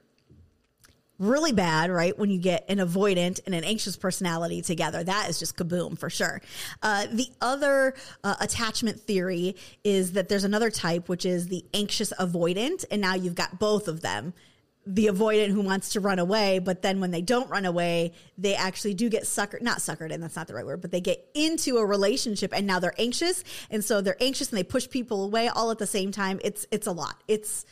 really 1.19 1.51
bad, 1.51 1.89
right? 1.89 2.17
When 2.17 2.29
you 2.29 2.39
get 2.39 2.65
an 2.69 2.77
avoidant 2.77 3.39
and 3.45 3.55
an 3.55 3.63
anxious 3.63 3.95
personality 3.95 4.61
together, 4.61 5.03
that 5.03 5.29
is 5.29 5.39
just 5.39 5.57
kaboom 5.57 5.97
for 5.97 6.09
sure. 6.09 6.41
Uh, 6.81 7.07
the 7.11 7.27
other 7.41 7.95
uh, 8.23 8.35
attachment 8.39 8.99
theory 8.99 9.55
is 9.83 10.13
that 10.13 10.29
there's 10.29 10.43
another 10.43 10.69
type, 10.69 11.09
which 11.09 11.25
is 11.25 11.47
the 11.47 11.65
anxious 11.73 12.13
avoidant. 12.19 12.85
And 12.91 13.01
now 13.01 13.15
you've 13.15 13.35
got 13.35 13.59
both 13.59 13.87
of 13.87 14.01
them 14.01 14.33
the 14.87 15.07
avoidant 15.07 15.49
who 15.49 15.61
wants 15.61 15.89
to 15.89 15.99
run 15.99 16.17
away, 16.17 16.59
but 16.59 16.81
then 16.81 17.01
when 17.01 17.11
they 17.11 17.21
don't 17.21 17.49
run 17.49 17.65
away, 17.65 18.13
they 18.37 18.55
actually 18.55 18.93
do 18.93 19.09
get 19.09 19.23
suckered, 19.23 19.61
not 19.61 19.79
suckered 19.79 20.11
in, 20.11 20.21
that's 20.21 20.37
not 20.37 20.47
the 20.47 20.53
right 20.53 20.65
word, 20.65 20.79
but 20.79 20.91
they 20.91 21.01
get 21.01 21.27
into 21.33 21.77
a 21.77 21.85
relationship 21.85 22.53
and 22.55 22.65
now 22.65 22.79
they're 22.79 22.95
anxious. 22.97 23.43
And 23.69 23.83
so 23.83 23.99
they're 23.99 24.21
anxious 24.23 24.49
and 24.49 24.57
they 24.57 24.63
push 24.63 24.89
people 24.89 25.25
away 25.25 25.49
all 25.49 25.71
at 25.71 25.77
the 25.77 25.85
same 25.85 26.11
time. 26.13 26.39
It's, 26.41 26.65
it's 26.71 26.87
a 26.87 26.93
lot. 26.93 27.21
It's, 27.27 27.65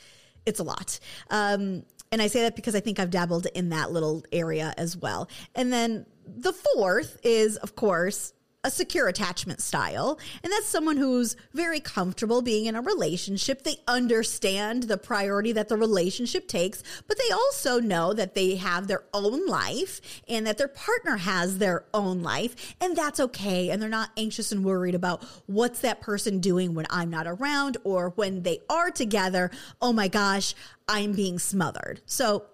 it's 0.45 0.59
a 0.59 0.63
lot. 0.63 0.99
Um, 1.29 1.83
and 2.11 2.21
I 2.21 2.27
say 2.27 2.41
that 2.41 2.55
because 2.55 2.75
I 2.75 2.79
think 2.79 2.99
I've 2.99 3.09
dabbled 3.09 3.47
in 3.55 3.69
that 3.69 3.91
little 3.91 4.23
area 4.31 4.73
as 4.77 4.95
well. 4.95 5.29
And 5.53 5.71
then 5.73 6.05
the 6.25 6.53
fourth 6.53 7.19
is, 7.23 7.57
of 7.57 7.75
course, 7.75 8.33
a 8.65 8.71
secure 8.71 9.07
attachment 9.07 9.61
style. 9.61 10.19
And 10.43 10.51
that's 10.51 10.65
someone 10.65 10.97
who's 10.97 11.37
very 11.53 11.79
comfortable 11.79 12.41
being 12.41 12.65
in 12.65 12.75
a 12.75 12.81
relationship. 12.81 13.63
They 13.63 13.77
understand 13.87 14.83
the 14.83 14.97
priority 14.97 15.51
that 15.51 15.69
the 15.69 15.77
relationship 15.77 16.47
takes, 16.47 16.81
but 17.07 17.17
they 17.19 17.31
also 17.31 17.79
know 17.79 18.11
that 18.13 18.33
they 18.33 18.55
have 18.55 18.87
their 18.87 19.03
own 19.13 19.45
life 19.45 20.01
and 20.27 20.47
that 20.47 20.57
their 20.57 20.67
partner 20.67 21.17
has 21.17 21.59
their 21.59 21.85
own 21.93 22.23
life. 22.23 22.75
And 22.81 22.95
that's 22.95 23.19
okay. 23.19 23.69
And 23.69 23.79
they're 23.79 23.87
not 23.87 24.09
anxious 24.17 24.51
and 24.51 24.65
worried 24.65 24.95
about 24.95 25.23
what's 25.45 25.81
that 25.81 26.01
person 26.01 26.39
doing 26.39 26.73
when 26.73 26.87
I'm 26.89 27.11
not 27.11 27.27
around 27.27 27.77
or 27.83 28.09
when 28.15 28.41
they 28.41 28.61
are 28.67 28.89
together. 28.89 29.51
Oh 29.79 29.93
my 29.93 30.07
gosh, 30.07 30.55
I'm 30.87 31.13
being 31.13 31.37
smothered. 31.37 32.01
So 32.07 32.45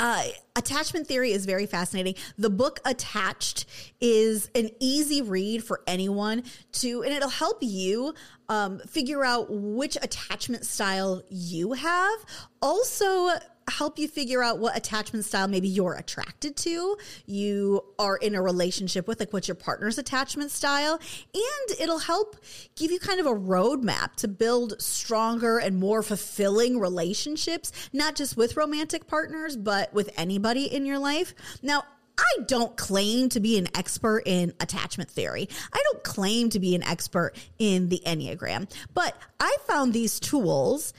uh, 0.00 0.22
attachment 0.56 1.06
theory 1.06 1.30
is 1.32 1.44
very 1.44 1.66
fascinating. 1.66 2.14
The 2.38 2.48
book 2.48 2.80
Attached 2.86 3.66
is 4.00 4.48
an 4.54 4.70
easy 4.80 5.20
read 5.20 5.62
for 5.62 5.82
anyone 5.86 6.42
to, 6.72 7.02
and 7.02 7.12
it'll 7.12 7.28
help 7.28 7.58
you 7.60 8.14
um, 8.48 8.78
figure 8.80 9.22
out 9.24 9.48
which 9.50 9.96
attachment 9.96 10.64
style 10.64 11.22
you 11.28 11.74
have. 11.74 12.18
Also, 12.62 13.28
help 13.70 13.98
you 13.98 14.08
figure 14.08 14.42
out 14.42 14.58
what 14.58 14.76
attachment 14.76 15.24
style 15.24 15.48
maybe 15.48 15.68
you're 15.68 15.94
attracted 15.94 16.56
to, 16.58 16.96
you 17.26 17.84
are 17.98 18.16
in 18.16 18.34
a 18.34 18.42
relationship 18.42 19.06
with, 19.08 19.20
like 19.20 19.32
what's 19.32 19.48
your 19.48 19.54
partner's 19.54 19.98
attachment 19.98 20.50
style. 20.50 21.00
And 21.34 21.80
it'll 21.80 21.98
help 21.98 22.36
give 22.76 22.90
you 22.90 22.98
kind 22.98 23.20
of 23.20 23.26
a 23.26 23.34
roadmap 23.34 24.14
to 24.16 24.28
build 24.28 24.80
stronger 24.80 25.58
and 25.58 25.78
more 25.78 26.02
fulfilling 26.02 26.78
relationships, 26.78 27.72
not 27.92 28.16
just 28.16 28.36
with 28.36 28.56
romantic 28.56 29.06
partners, 29.06 29.56
but 29.56 29.92
with 29.94 30.10
anybody 30.16 30.64
in 30.64 30.84
your 30.84 30.98
life. 30.98 31.34
Now, 31.62 31.84
I 32.18 32.42
don't 32.46 32.76
claim 32.76 33.30
to 33.30 33.40
be 33.40 33.56
an 33.56 33.68
expert 33.74 34.24
in 34.26 34.52
attachment 34.60 35.10
theory. 35.10 35.48
I 35.72 35.82
don't 35.90 36.04
claim 36.04 36.50
to 36.50 36.60
be 36.60 36.74
an 36.74 36.82
expert 36.82 37.32
in 37.58 37.88
the 37.88 38.02
Enneagram, 38.04 38.70
but 38.92 39.16
I 39.38 39.56
found 39.66 39.92
these 39.92 40.20
tools 40.20 40.92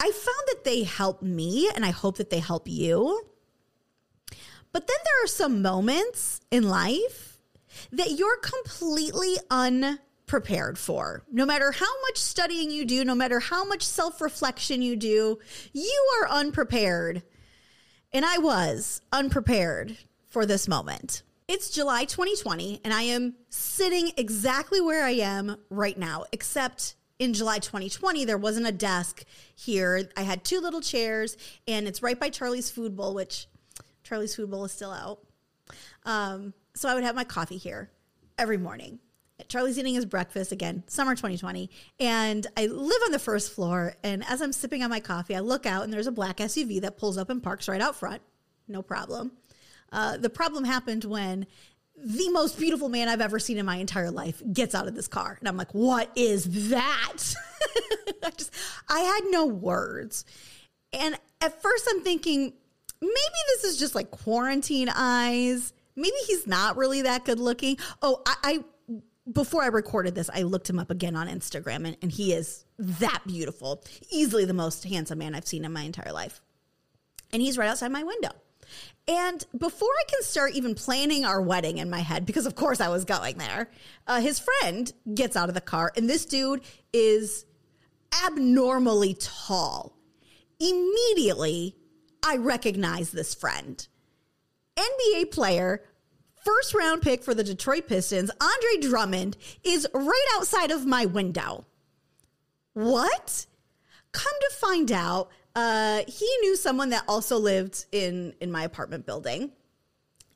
I 0.00 0.10
found 0.10 0.44
that 0.46 0.64
they 0.64 0.82
help 0.82 1.20
me 1.20 1.70
and 1.74 1.84
I 1.84 1.90
hope 1.90 2.16
that 2.16 2.30
they 2.30 2.38
help 2.38 2.66
you. 2.66 3.26
But 4.72 4.86
then 4.86 4.96
there 5.04 5.24
are 5.24 5.28
some 5.28 5.60
moments 5.60 6.40
in 6.50 6.68
life 6.68 7.38
that 7.92 8.12
you're 8.12 8.38
completely 8.38 9.36
unprepared 9.50 10.78
for. 10.78 11.22
No 11.30 11.44
matter 11.44 11.72
how 11.72 12.00
much 12.08 12.16
studying 12.16 12.70
you 12.70 12.86
do, 12.86 13.04
no 13.04 13.14
matter 13.14 13.40
how 13.40 13.64
much 13.64 13.82
self 13.82 14.20
reflection 14.20 14.80
you 14.80 14.96
do, 14.96 15.38
you 15.72 16.08
are 16.20 16.30
unprepared. 16.30 17.22
And 18.12 18.24
I 18.24 18.38
was 18.38 19.02
unprepared 19.12 19.98
for 20.28 20.46
this 20.46 20.66
moment. 20.66 21.22
It's 21.46 21.70
July 21.70 22.04
2020, 22.04 22.80
and 22.84 22.94
I 22.94 23.02
am 23.02 23.34
sitting 23.48 24.12
exactly 24.16 24.80
where 24.80 25.04
I 25.04 25.10
am 25.10 25.56
right 25.68 25.98
now, 25.98 26.24
except 26.32 26.94
in 27.20 27.34
July 27.34 27.58
2020, 27.58 28.24
there 28.24 28.38
wasn't 28.38 28.66
a 28.66 28.72
desk 28.72 29.24
here. 29.54 30.08
I 30.16 30.22
had 30.22 30.42
two 30.42 30.58
little 30.58 30.80
chairs, 30.80 31.36
and 31.68 31.86
it's 31.86 32.02
right 32.02 32.18
by 32.18 32.30
Charlie's 32.30 32.70
Food 32.70 32.96
Bowl, 32.96 33.14
which 33.14 33.46
Charlie's 34.02 34.34
Food 34.34 34.50
Bowl 34.50 34.64
is 34.64 34.72
still 34.72 34.90
out. 34.90 35.20
Um, 36.04 36.54
so 36.74 36.88
I 36.88 36.94
would 36.94 37.04
have 37.04 37.14
my 37.14 37.24
coffee 37.24 37.58
here 37.58 37.90
every 38.38 38.56
morning. 38.56 39.00
Charlie's 39.48 39.78
eating 39.78 39.94
his 39.94 40.06
breakfast 40.06 40.50
again, 40.50 40.82
summer 40.86 41.12
2020. 41.14 41.70
And 41.98 42.46
I 42.56 42.66
live 42.66 43.02
on 43.04 43.12
the 43.12 43.18
first 43.18 43.52
floor. 43.52 43.94
And 44.02 44.24
as 44.26 44.40
I'm 44.40 44.52
sipping 44.52 44.82
on 44.82 44.90
my 44.90 45.00
coffee, 45.00 45.36
I 45.36 45.40
look 45.40 45.66
out 45.66 45.84
and 45.84 45.92
there's 45.92 46.06
a 46.06 46.12
black 46.12 46.38
SUV 46.38 46.80
that 46.80 46.96
pulls 46.98 47.18
up 47.18 47.28
and 47.28 47.42
parks 47.42 47.68
right 47.68 47.80
out 47.80 47.96
front. 47.96 48.22
No 48.66 48.82
problem. 48.82 49.32
Uh, 49.92 50.16
the 50.16 50.30
problem 50.30 50.64
happened 50.64 51.04
when 51.04 51.46
the 52.02 52.30
most 52.30 52.58
beautiful 52.58 52.88
man 52.88 53.08
I've 53.08 53.20
ever 53.20 53.38
seen 53.38 53.58
in 53.58 53.66
my 53.66 53.76
entire 53.76 54.10
life 54.10 54.42
gets 54.52 54.74
out 54.74 54.88
of 54.88 54.94
this 54.94 55.08
car. 55.08 55.36
And 55.38 55.48
I'm 55.48 55.56
like, 55.56 55.72
what 55.72 56.10
is 56.16 56.70
that? 56.70 57.34
I 58.22 58.30
just, 58.30 58.52
I 58.88 59.00
had 59.00 59.20
no 59.30 59.46
words. 59.46 60.24
And 60.92 61.16
at 61.40 61.60
first 61.62 61.86
I'm 61.90 62.02
thinking, 62.02 62.52
maybe 63.00 63.38
this 63.48 63.64
is 63.64 63.78
just 63.78 63.94
like 63.94 64.10
quarantine 64.10 64.90
eyes. 64.94 65.72
Maybe 65.96 66.16
he's 66.26 66.46
not 66.46 66.76
really 66.76 67.02
that 67.02 67.24
good 67.24 67.38
looking. 67.38 67.76
Oh, 68.02 68.22
I, 68.26 68.34
I 68.42 68.64
before 69.30 69.62
I 69.62 69.68
recorded 69.68 70.14
this, 70.14 70.30
I 70.32 70.42
looked 70.42 70.68
him 70.68 70.78
up 70.78 70.90
again 70.90 71.14
on 71.14 71.28
Instagram 71.28 71.86
and, 71.86 71.96
and 72.02 72.10
he 72.10 72.32
is 72.32 72.64
that 72.78 73.22
beautiful. 73.26 73.84
Easily 74.10 74.44
the 74.44 74.54
most 74.54 74.84
handsome 74.84 75.18
man 75.18 75.34
I've 75.34 75.46
seen 75.46 75.64
in 75.64 75.72
my 75.72 75.82
entire 75.82 76.12
life. 76.12 76.40
And 77.32 77.40
he's 77.40 77.58
right 77.58 77.68
outside 77.68 77.92
my 77.92 78.02
window. 78.02 78.30
And 79.10 79.44
before 79.58 79.88
I 79.88 80.04
can 80.08 80.22
start 80.22 80.54
even 80.54 80.76
planning 80.76 81.24
our 81.24 81.42
wedding 81.42 81.78
in 81.78 81.90
my 81.90 81.98
head, 81.98 82.24
because 82.24 82.46
of 82.46 82.54
course 82.54 82.80
I 82.80 82.90
was 82.90 83.04
going 83.04 83.38
there, 83.38 83.68
uh, 84.06 84.20
his 84.20 84.38
friend 84.38 84.92
gets 85.12 85.34
out 85.34 85.48
of 85.48 85.56
the 85.56 85.60
car, 85.60 85.92
and 85.96 86.08
this 86.08 86.24
dude 86.24 86.60
is 86.92 87.44
abnormally 88.24 89.14
tall. 89.14 89.98
Immediately, 90.60 91.74
I 92.24 92.36
recognize 92.36 93.10
this 93.10 93.34
friend. 93.34 93.84
NBA 94.76 95.32
player, 95.32 95.82
first 96.44 96.72
round 96.72 97.02
pick 97.02 97.24
for 97.24 97.34
the 97.34 97.42
Detroit 97.42 97.88
Pistons, 97.88 98.30
Andre 98.40 98.88
Drummond, 98.88 99.36
is 99.64 99.88
right 99.92 100.26
outside 100.36 100.70
of 100.70 100.86
my 100.86 101.06
window. 101.06 101.66
What? 102.74 103.46
Come 104.12 104.34
to 104.40 104.56
find 104.56 104.92
out, 104.92 105.30
uh, 105.54 106.02
he 106.06 106.28
knew 106.42 106.56
someone 106.56 106.90
that 106.90 107.04
also 107.08 107.38
lived 107.38 107.86
in 107.92 108.34
in 108.40 108.50
my 108.50 108.64
apartment 108.64 109.06
building, 109.06 109.52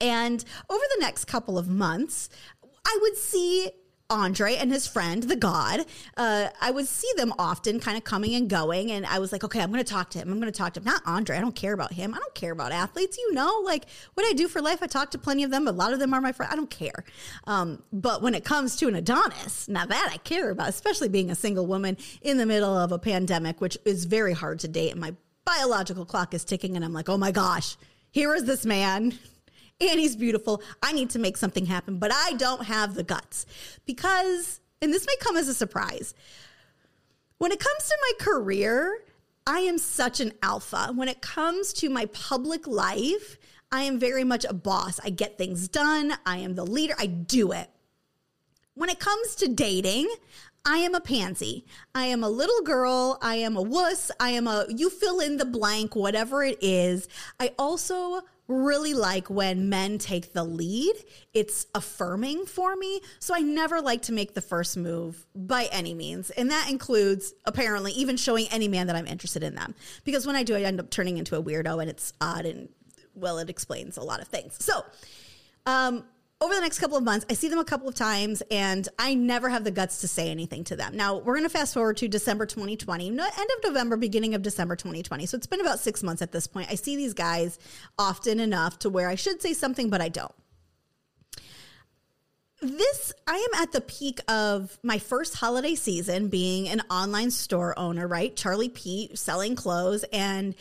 and 0.00 0.44
over 0.68 0.84
the 0.96 1.00
next 1.00 1.26
couple 1.26 1.58
of 1.58 1.68
months, 1.68 2.28
I 2.86 2.98
would 3.00 3.16
see 3.16 3.70
Andre 4.14 4.56
and 4.56 4.72
his 4.72 4.86
friend, 4.86 5.22
the 5.22 5.36
God, 5.36 5.84
uh, 6.16 6.48
I 6.60 6.70
would 6.70 6.86
see 6.86 7.10
them 7.16 7.32
often 7.38 7.80
kind 7.80 7.96
of 7.96 8.04
coming 8.04 8.34
and 8.34 8.48
going. 8.48 8.90
And 8.90 9.04
I 9.04 9.18
was 9.18 9.32
like, 9.32 9.44
okay, 9.44 9.60
I'm 9.60 9.70
going 9.70 9.84
to 9.84 9.90
talk 9.90 10.10
to 10.10 10.18
him. 10.18 10.32
I'm 10.32 10.40
going 10.40 10.50
to 10.52 10.56
talk 10.56 10.74
to 10.74 10.80
him. 10.80 10.84
Not 10.84 11.02
Andre. 11.04 11.36
I 11.36 11.40
don't 11.40 11.54
care 11.54 11.72
about 11.72 11.92
him. 11.92 12.14
I 12.14 12.18
don't 12.18 12.34
care 12.34 12.52
about 12.52 12.72
athletes. 12.72 13.18
You 13.18 13.34
know, 13.34 13.62
like 13.64 13.84
what 14.14 14.26
I 14.26 14.32
do 14.32 14.48
for 14.48 14.62
life, 14.62 14.82
I 14.82 14.86
talk 14.86 15.10
to 15.10 15.18
plenty 15.18 15.44
of 15.44 15.50
them. 15.50 15.68
A 15.68 15.72
lot 15.72 15.92
of 15.92 15.98
them 15.98 16.14
are 16.14 16.20
my 16.20 16.32
friends. 16.32 16.52
I 16.52 16.56
don't 16.56 16.70
care. 16.70 17.04
Um, 17.46 17.82
but 17.92 18.22
when 18.22 18.34
it 18.34 18.44
comes 18.44 18.76
to 18.76 18.88
an 18.88 18.94
Adonis, 18.94 19.68
now 19.68 19.86
that 19.86 20.10
I 20.12 20.16
care 20.18 20.50
about, 20.50 20.68
especially 20.68 21.08
being 21.08 21.30
a 21.30 21.34
single 21.34 21.66
woman 21.66 21.96
in 22.22 22.38
the 22.38 22.46
middle 22.46 22.76
of 22.76 22.92
a 22.92 22.98
pandemic, 22.98 23.60
which 23.60 23.76
is 23.84 24.04
very 24.04 24.32
hard 24.32 24.60
to 24.60 24.68
date. 24.68 24.92
And 24.92 25.00
my 25.00 25.14
biological 25.44 26.04
clock 26.04 26.34
is 26.34 26.44
ticking. 26.44 26.76
And 26.76 26.84
I'm 26.84 26.92
like, 26.92 27.08
oh 27.08 27.18
my 27.18 27.30
gosh, 27.30 27.76
here 28.10 28.34
is 28.34 28.44
this 28.44 28.64
man 28.64 29.18
and 29.90 30.00
he's 30.00 30.16
beautiful. 30.16 30.62
I 30.82 30.92
need 30.92 31.10
to 31.10 31.18
make 31.18 31.36
something 31.36 31.66
happen, 31.66 31.98
but 31.98 32.12
I 32.12 32.32
don't 32.34 32.64
have 32.64 32.94
the 32.94 33.02
guts 33.02 33.46
because, 33.86 34.60
and 34.80 34.92
this 34.92 35.06
may 35.06 35.16
come 35.20 35.36
as 35.36 35.48
a 35.48 35.54
surprise, 35.54 36.14
when 37.38 37.52
it 37.52 37.60
comes 37.60 37.88
to 37.88 37.96
my 38.00 38.24
career, 38.24 39.04
I 39.46 39.60
am 39.60 39.78
such 39.78 40.20
an 40.20 40.32
alpha. 40.42 40.92
When 40.94 41.08
it 41.08 41.20
comes 41.20 41.72
to 41.74 41.90
my 41.90 42.06
public 42.06 42.66
life, 42.66 43.36
I 43.70 43.82
am 43.82 43.98
very 43.98 44.24
much 44.24 44.44
a 44.44 44.54
boss. 44.54 45.00
I 45.04 45.10
get 45.10 45.36
things 45.36 45.68
done, 45.68 46.14
I 46.24 46.38
am 46.38 46.54
the 46.54 46.66
leader, 46.66 46.94
I 46.98 47.06
do 47.06 47.52
it. 47.52 47.70
When 48.74 48.88
it 48.88 48.98
comes 48.98 49.36
to 49.36 49.48
dating, 49.48 50.08
I 50.66 50.78
am 50.78 50.94
a 50.94 51.00
pansy. 51.00 51.66
I 51.94 52.06
am 52.06 52.24
a 52.24 52.28
little 52.28 52.62
girl. 52.62 53.18
I 53.20 53.36
am 53.36 53.54
a 53.54 53.62
wuss. 53.62 54.10
I 54.18 54.30
am 54.30 54.48
a, 54.48 54.64
you 54.68 54.88
fill 54.88 55.20
in 55.20 55.36
the 55.36 55.44
blank, 55.44 55.94
whatever 55.94 56.42
it 56.42 56.58
is. 56.62 57.06
I 57.38 57.52
also 57.58 58.22
really 58.46 58.94
like 58.94 59.30
when 59.30 59.68
men 59.68 59.98
take 59.98 60.32
the 60.32 60.44
lead. 60.44 60.94
It's 61.32 61.66
affirming 61.74 62.46
for 62.46 62.76
me. 62.76 63.00
So 63.18 63.34
I 63.34 63.40
never 63.40 63.80
like 63.80 64.02
to 64.02 64.12
make 64.12 64.34
the 64.34 64.40
first 64.40 64.76
move 64.76 65.26
by 65.34 65.68
any 65.72 65.94
means. 65.94 66.30
And 66.30 66.50
that 66.50 66.68
includes 66.70 67.32
apparently 67.44 67.92
even 67.92 68.16
showing 68.16 68.46
any 68.50 68.68
man 68.68 68.86
that 68.88 68.96
I'm 68.96 69.06
interested 69.06 69.42
in 69.42 69.54
them. 69.54 69.74
Because 70.04 70.26
when 70.26 70.36
I 70.36 70.42
do, 70.42 70.54
I 70.54 70.62
end 70.62 70.80
up 70.80 70.90
turning 70.90 71.16
into 71.16 71.36
a 71.36 71.42
weirdo 71.42 71.80
and 71.80 71.90
it's 71.90 72.12
odd 72.20 72.44
and 72.44 72.68
well, 73.14 73.38
it 73.38 73.48
explains 73.48 73.96
a 73.96 74.02
lot 74.02 74.20
of 74.20 74.28
things. 74.28 74.56
So, 74.58 74.84
um, 75.66 76.04
over 76.40 76.54
the 76.54 76.60
next 76.60 76.78
couple 76.78 76.96
of 76.96 77.04
months, 77.04 77.24
I 77.30 77.34
see 77.34 77.48
them 77.48 77.58
a 77.58 77.64
couple 77.64 77.88
of 77.88 77.94
times 77.94 78.42
and 78.50 78.86
I 78.98 79.14
never 79.14 79.48
have 79.48 79.64
the 79.64 79.70
guts 79.70 80.00
to 80.00 80.08
say 80.08 80.30
anything 80.30 80.64
to 80.64 80.76
them. 80.76 80.96
Now, 80.96 81.16
we're 81.16 81.34
going 81.34 81.44
to 81.44 81.48
fast 81.48 81.74
forward 81.74 81.96
to 81.98 82.08
December 82.08 82.44
2020, 82.44 83.08
end 83.08 83.20
of 83.20 83.64
November, 83.64 83.96
beginning 83.96 84.34
of 84.34 84.42
December 84.42 84.76
2020. 84.76 85.26
So 85.26 85.36
it's 85.36 85.46
been 85.46 85.60
about 85.60 85.78
six 85.78 86.02
months 86.02 86.22
at 86.22 86.32
this 86.32 86.46
point. 86.46 86.70
I 86.70 86.74
see 86.74 86.96
these 86.96 87.14
guys 87.14 87.58
often 87.98 88.40
enough 88.40 88.78
to 88.80 88.90
where 88.90 89.08
I 89.08 89.14
should 89.14 89.40
say 89.40 89.52
something, 89.52 89.88
but 89.90 90.00
I 90.00 90.08
don't. 90.08 90.34
This, 92.60 93.12
I 93.26 93.36
am 93.36 93.62
at 93.62 93.72
the 93.72 93.82
peak 93.82 94.20
of 94.26 94.78
my 94.82 94.98
first 94.98 95.34
holiday 95.34 95.74
season 95.74 96.28
being 96.28 96.68
an 96.68 96.80
online 96.90 97.30
store 97.30 97.78
owner, 97.78 98.08
right? 98.08 98.34
Charlie 98.34 98.70
Pete 98.70 99.18
selling 99.18 99.54
clothes. 99.54 100.04
And 100.12 100.54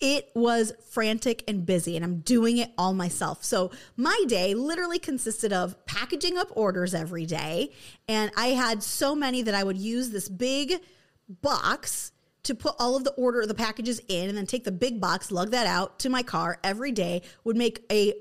it 0.00 0.30
was 0.34 0.72
frantic 0.90 1.42
and 1.48 1.66
busy, 1.66 1.96
and 1.96 2.04
I'm 2.04 2.20
doing 2.20 2.58
it 2.58 2.72
all 2.78 2.94
myself. 2.94 3.42
So 3.44 3.70
my 3.96 4.24
day 4.28 4.54
literally 4.54 4.98
consisted 4.98 5.52
of 5.52 5.84
packaging 5.86 6.38
up 6.38 6.48
orders 6.54 6.94
every 6.94 7.26
day. 7.26 7.72
And 8.06 8.30
I 8.36 8.48
had 8.48 8.82
so 8.82 9.14
many 9.14 9.42
that 9.42 9.54
I 9.54 9.64
would 9.64 9.78
use 9.78 10.10
this 10.10 10.28
big 10.28 10.80
box 11.28 12.12
to 12.44 12.54
put 12.54 12.74
all 12.78 12.96
of 12.96 13.04
the 13.04 13.12
order 13.12 13.44
the 13.44 13.54
packages 13.54 14.00
in 14.08 14.28
and 14.28 14.38
then 14.38 14.46
take 14.46 14.64
the 14.64 14.72
big 14.72 15.00
box 15.00 15.30
lug 15.30 15.50
that 15.50 15.66
out 15.66 15.98
to 15.98 16.08
my 16.08 16.22
car 16.22 16.58
every 16.64 16.92
day 16.92 17.22
would 17.44 17.56
make 17.56 17.84
a 17.90 18.14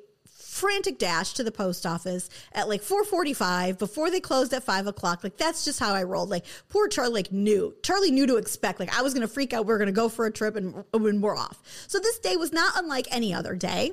frantic 0.57 0.97
dash 0.97 1.33
to 1.33 1.43
the 1.43 1.51
post 1.51 1.85
office 1.85 2.29
at 2.51 2.67
like 2.67 2.81
4.45 2.81 3.77
before 3.77 4.09
they 4.09 4.19
closed 4.19 4.53
at 4.53 4.63
5 4.63 4.87
o'clock. 4.87 5.23
Like 5.23 5.37
that's 5.37 5.63
just 5.63 5.79
how 5.79 5.93
i 5.93 6.03
rolled. 6.03 6.29
Like 6.29 6.45
poor 6.67 6.87
charlie 6.87 7.13
like 7.13 7.31
knew. 7.31 7.75
Charlie 7.83 8.11
knew 8.11 8.25
to 8.25 8.37
expect. 8.37 8.79
Like 8.79 8.97
i 8.97 9.01
was 9.01 9.13
gonna 9.13 9.27
freak 9.27 9.53
out. 9.53 9.65
We 9.65 9.73
are 9.73 9.77
gonna 9.77 9.91
go 9.91 10.09
for 10.09 10.25
a 10.25 10.31
trip 10.31 10.55
and, 10.55 10.83
and 10.93 11.23
we're 11.23 11.37
off. 11.37 11.61
So 11.87 11.99
this 11.99 12.19
day 12.19 12.35
was 12.35 12.51
not 12.51 12.73
unlike 12.75 13.07
any 13.11 13.33
other 13.33 13.55
day. 13.55 13.91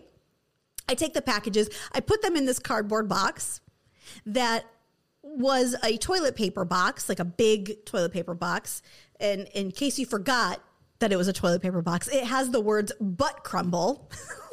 I 0.89 0.95
take 0.95 1.15
the 1.15 1.23
packages. 1.23 1.69
I 1.93 2.01
put 2.01 2.23
them 2.23 2.37
in 2.37 2.47
this 2.47 2.59
cardboard 2.59 3.09
box 3.09 3.61
that 4.27 4.65
was 5.23 5.75
a 5.83 5.97
toilet 5.97 6.37
paper 6.37 6.65
box 6.65 7.09
like 7.09 7.19
a 7.19 7.25
big 7.25 7.85
toilet 7.85 8.13
paper 8.13 8.35
box. 8.35 8.83
And 9.21 9.49
in 9.55 9.71
case 9.71 9.99
you 9.99 10.07
forgot 10.07 10.61
that 11.01 11.13
it 11.13 11.17
was 11.17 11.29
a 11.29 11.33
toilet 11.33 11.61
paper 11.61 11.83
box 11.83 12.09
it 12.09 12.25
has 12.25 12.51
the 12.51 12.61
words 12.61 12.93
butt 13.01 13.45
crumble 13.45 14.11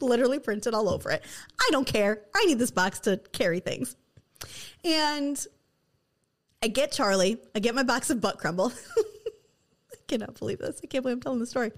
literally 0.00 0.38
printed 0.38 0.74
all 0.74 0.88
over 0.88 1.10
it. 1.10 1.22
I 1.60 1.68
don't 1.70 1.86
care. 1.86 2.20
I 2.34 2.44
need 2.46 2.58
this 2.58 2.70
box 2.70 3.00
to 3.00 3.18
carry 3.32 3.60
things. 3.60 3.96
And 4.84 5.44
I 6.62 6.68
get 6.68 6.92
Charlie, 6.92 7.38
I 7.54 7.60
get 7.60 7.74
my 7.74 7.82
box 7.82 8.10
of 8.10 8.20
butt 8.20 8.38
crumble. 8.38 8.72
I 8.98 9.96
cannot 10.08 10.38
believe 10.38 10.58
this. 10.58 10.80
I 10.82 10.86
can't 10.86 11.02
believe 11.02 11.16
I'm 11.16 11.22
telling 11.22 11.40
the 11.40 11.46
story. 11.46 11.72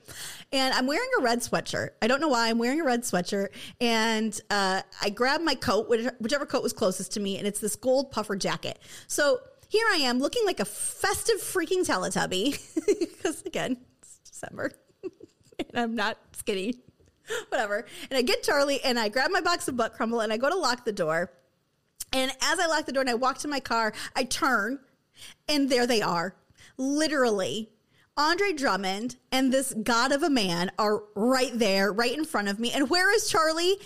And 0.53 0.75
I'm 0.75 0.87
wearing 0.87 1.09
a 1.19 1.23
red 1.23 1.41
sweatshirt. 1.41 1.91
I 2.03 2.07
don't 2.07 2.21
know 2.21 2.29
why 2.29 2.49
I'm 2.49 2.59
wearing 2.59 2.81
a 2.81 2.85
red 2.85 3.03
sweatshirt. 3.03 3.49
And 3.81 4.39
uh, 4.51 4.83
I 5.01 5.11
grab 5.11 5.41
my 5.41 5.55
coat, 5.55 5.89
whichever 6.19 6.47
coat 6.47 6.63
was 6.63 6.73
closest 6.73 7.13
to 7.13 7.21
me, 7.21 7.39
and 7.39 7.47
it's 7.47 7.61
this 7.61 7.77
gold 7.77 8.11
puffer 8.11 8.37
jacket. 8.37 8.79
So 9.07 9.39
here 9.69 9.87
I 9.93 9.97
am 9.99 10.19
looking 10.19 10.45
like 10.45 10.61
a 10.61 10.65
festive 10.65 11.37
freaking 11.37 11.87
Teletubby 11.87 12.59
because, 13.01 13.43
again, 13.43 13.79
it's 14.01 14.19
December 14.19 14.73
and 15.59 15.79
I'm 15.79 15.95
not 15.95 16.19
skinny. 16.33 16.75
whatever. 17.49 17.87
And 18.11 18.19
I 18.19 18.23
get 18.23 18.43
Charlie 18.43 18.83
and 18.83 18.99
I 18.99 19.09
grab 19.09 19.31
my 19.31 19.41
box 19.41 19.69
of 19.69 19.77
butt 19.77 19.95
crumble 19.95 20.21
and 20.21 20.33
I 20.33 20.37
go 20.37 20.49
to 20.49 20.57
lock 20.57 20.85
the 20.85 20.93
door. 20.93 21.33
And 22.13 22.31
as 22.43 22.59
I 22.59 22.67
lock 22.67 22.87
the 22.87 22.93
door 22.93 23.03
and 23.03 23.11
I 23.11 23.15
walk 23.15 23.39
to 23.39 23.49
my 23.49 23.61
car, 23.61 23.93
I 24.15 24.25
turn 24.25 24.79
and 25.49 25.69
there 25.69 25.87
they 25.87 26.03
are. 26.03 26.35
Literally, 26.77 27.71
Andre 28.17 28.53
Drummond 28.53 29.17
and 29.31 29.53
this 29.53 29.75
god 29.83 30.13
of 30.13 30.23
a 30.23 30.31
man 30.31 30.71
are 30.79 31.03
right 31.15 31.51
there, 31.55 31.93
right 31.93 32.17
in 32.17 32.25
front 32.25 32.49
of 32.49 32.59
me. 32.59 32.71
And 32.73 32.89
where 32.89 33.15
is 33.15 33.29
Charlie? 33.29 33.79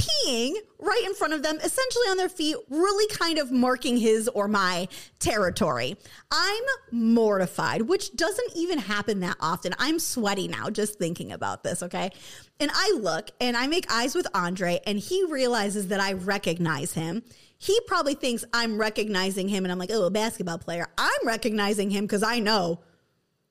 Peeing 0.00 0.54
right 0.78 1.02
in 1.04 1.14
front 1.14 1.34
of 1.34 1.42
them, 1.42 1.56
essentially 1.56 2.06
on 2.08 2.16
their 2.16 2.28
feet, 2.28 2.56
really 2.68 3.06
kind 3.14 3.38
of 3.38 3.52
marking 3.52 3.96
his 3.96 4.28
or 4.28 4.48
my 4.48 4.88
territory. 5.18 5.96
I'm 6.30 6.64
mortified, 6.90 7.82
which 7.82 8.14
doesn't 8.16 8.56
even 8.56 8.78
happen 8.78 9.20
that 9.20 9.36
often. 9.40 9.74
I'm 9.78 9.98
sweaty 9.98 10.48
now 10.48 10.70
just 10.70 10.98
thinking 10.98 11.32
about 11.32 11.62
this, 11.62 11.82
okay? 11.82 12.10
And 12.58 12.70
I 12.72 12.96
look 13.00 13.30
and 13.40 13.56
I 13.56 13.66
make 13.66 13.92
eyes 13.92 14.14
with 14.14 14.26
Andre, 14.34 14.80
and 14.86 14.98
he 14.98 15.24
realizes 15.24 15.88
that 15.88 16.00
I 16.00 16.14
recognize 16.14 16.92
him. 16.92 17.22
He 17.58 17.78
probably 17.86 18.14
thinks 18.14 18.44
I'm 18.54 18.78
recognizing 18.78 19.48
him, 19.48 19.64
and 19.64 19.72
I'm 19.72 19.78
like, 19.78 19.90
oh, 19.92 20.04
a 20.04 20.10
basketball 20.10 20.58
player. 20.58 20.88
I'm 20.96 21.26
recognizing 21.26 21.90
him 21.90 22.04
because 22.04 22.22
I 22.22 22.38
know 22.38 22.80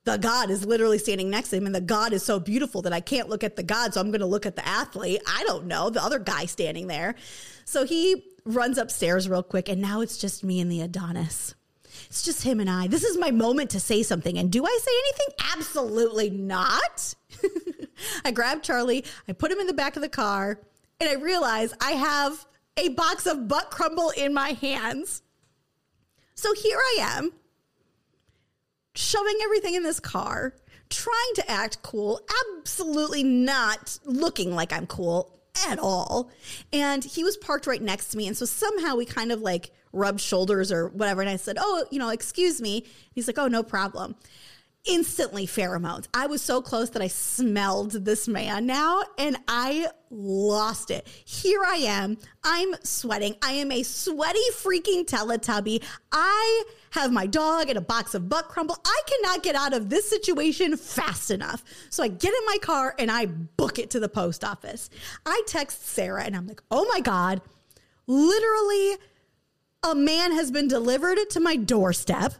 the 0.04 0.16
God 0.16 0.50
is 0.50 0.64
literally 0.64 0.98
standing 0.98 1.28
next 1.28 1.50
to 1.50 1.56
him, 1.56 1.66
and 1.66 1.74
the 1.74 1.80
God 1.80 2.12
is 2.12 2.22
so 2.22 2.40
beautiful 2.40 2.82
that 2.82 2.92
I 2.92 3.00
can't 3.00 3.28
look 3.28 3.44
at 3.44 3.56
the 3.56 3.62
God, 3.62 3.92
so 3.92 4.00
I'm 4.00 4.10
going 4.10 4.20
to 4.20 4.26
look 4.26 4.46
at 4.46 4.56
the 4.56 4.66
athlete. 4.66 5.20
I 5.26 5.44
don't 5.44 5.66
know, 5.66 5.90
the 5.90 6.02
other 6.02 6.18
guy 6.18 6.46
standing 6.46 6.86
there. 6.86 7.14
So 7.64 7.84
he 7.84 8.24
runs 8.44 8.78
upstairs 8.78 9.28
real 9.28 9.42
quick, 9.42 9.68
and 9.68 9.80
now 9.80 10.00
it's 10.00 10.16
just 10.16 10.42
me 10.42 10.60
and 10.60 10.72
the 10.72 10.80
Adonis. 10.80 11.54
It's 12.06 12.22
just 12.22 12.42
him 12.42 12.60
and 12.60 12.70
I. 12.70 12.86
This 12.86 13.04
is 13.04 13.18
my 13.18 13.30
moment 13.30 13.70
to 13.70 13.80
say 13.80 14.02
something. 14.02 14.38
And 14.38 14.50
do 14.50 14.64
I 14.64 14.78
say 14.82 14.92
anything? 15.04 15.34
Absolutely 15.56 16.30
not. 16.30 17.14
I 18.24 18.30
grab 18.30 18.62
Charlie, 18.62 19.04
I 19.28 19.32
put 19.32 19.52
him 19.52 19.58
in 19.58 19.66
the 19.66 19.74
back 19.74 19.96
of 19.96 20.02
the 20.02 20.08
car, 20.08 20.60
and 20.98 21.08
I 21.08 21.14
realize 21.14 21.74
I 21.80 21.92
have 21.92 22.46
a 22.76 22.88
box 22.88 23.26
of 23.26 23.48
butt 23.48 23.70
crumble 23.70 24.10
in 24.16 24.32
my 24.32 24.50
hands. 24.52 25.22
So 26.34 26.54
here 26.54 26.78
I 26.78 26.96
am 27.00 27.32
shoving 28.94 29.38
everything 29.42 29.74
in 29.74 29.82
this 29.82 30.00
car, 30.00 30.54
trying 30.88 31.34
to 31.36 31.50
act 31.50 31.82
cool, 31.82 32.20
absolutely 32.58 33.22
not 33.22 33.98
looking 34.04 34.54
like 34.54 34.72
I'm 34.72 34.86
cool 34.86 35.36
at 35.68 35.78
all. 35.78 36.30
And 36.72 37.04
he 37.04 37.24
was 37.24 37.36
parked 37.36 37.66
right 37.66 37.82
next 37.82 38.08
to 38.08 38.16
me. 38.16 38.26
And 38.26 38.36
so 38.36 38.46
somehow 38.46 38.96
we 38.96 39.04
kind 39.04 39.32
of 39.32 39.40
like 39.40 39.70
rubbed 39.92 40.20
shoulders 40.20 40.70
or 40.70 40.88
whatever. 40.88 41.20
And 41.20 41.30
I 41.30 41.36
said, 41.36 41.56
Oh, 41.60 41.84
you 41.90 41.98
know, 41.98 42.10
excuse 42.10 42.60
me. 42.60 42.86
He's 43.12 43.26
like, 43.26 43.38
Oh, 43.38 43.48
no 43.48 43.62
problem 43.62 44.16
instantly 44.86 45.46
pheromones. 45.46 46.06
I 46.14 46.26
was 46.26 46.40
so 46.40 46.62
close 46.62 46.90
that 46.90 47.02
I 47.02 47.08
smelled 47.08 47.92
this 47.92 48.26
man 48.26 48.66
now 48.66 49.02
and 49.18 49.36
I 49.46 49.88
lost 50.10 50.90
it. 50.90 51.06
Here 51.24 51.62
I 51.64 51.76
am. 51.76 52.18
I'm 52.42 52.74
sweating. 52.82 53.36
I 53.42 53.52
am 53.52 53.70
a 53.70 53.82
sweaty 53.82 54.40
freaking 54.54 55.04
Teletubby. 55.04 55.84
I 56.10 56.64
have 56.92 57.12
my 57.12 57.26
dog 57.26 57.68
and 57.68 57.78
a 57.78 57.82
box 57.82 58.14
of 58.14 58.28
butt 58.28 58.48
crumble. 58.48 58.76
I 58.84 59.00
cannot 59.06 59.42
get 59.42 59.54
out 59.54 59.74
of 59.74 59.90
this 59.90 60.08
situation 60.08 60.76
fast 60.76 61.30
enough. 61.30 61.62
So 61.90 62.02
I 62.02 62.08
get 62.08 62.32
in 62.32 62.46
my 62.46 62.58
car 62.62 62.94
and 62.98 63.10
I 63.10 63.26
book 63.26 63.78
it 63.78 63.90
to 63.90 64.00
the 64.00 64.08
post 64.08 64.44
office. 64.44 64.88
I 65.26 65.42
text 65.46 65.86
Sarah 65.86 66.24
and 66.24 66.34
I'm 66.34 66.46
like, 66.46 66.62
oh 66.70 66.86
my 66.90 67.00
God, 67.00 67.42
literally 68.06 68.96
a 69.82 69.94
man 69.94 70.32
has 70.32 70.50
been 70.50 70.68
delivered 70.68 71.18
to 71.30 71.40
my 71.40 71.56
doorstep 71.56 72.34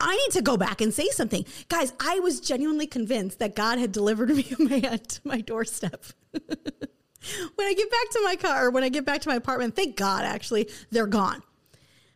I 0.00 0.16
need 0.16 0.32
to 0.32 0.42
go 0.42 0.56
back 0.56 0.80
and 0.80 0.92
say 0.92 1.08
something. 1.08 1.44
Guys, 1.68 1.92
I 2.00 2.20
was 2.20 2.40
genuinely 2.40 2.86
convinced 2.86 3.38
that 3.38 3.54
God 3.54 3.78
had 3.78 3.92
delivered 3.92 4.28
me 4.36 4.46
a 4.58 4.62
man 4.62 4.98
to 4.98 5.20
my 5.24 5.40
doorstep. 5.40 6.04
when 6.32 7.68
I 7.68 7.74
get 7.74 7.90
back 7.90 8.10
to 8.10 8.20
my 8.24 8.36
car, 8.36 8.66
or 8.66 8.70
when 8.70 8.84
I 8.84 8.88
get 8.88 9.04
back 9.04 9.20
to 9.22 9.28
my 9.28 9.36
apartment, 9.36 9.76
thank 9.76 9.96
God, 9.96 10.24
actually, 10.24 10.68
they're 10.90 11.06
gone. 11.06 11.42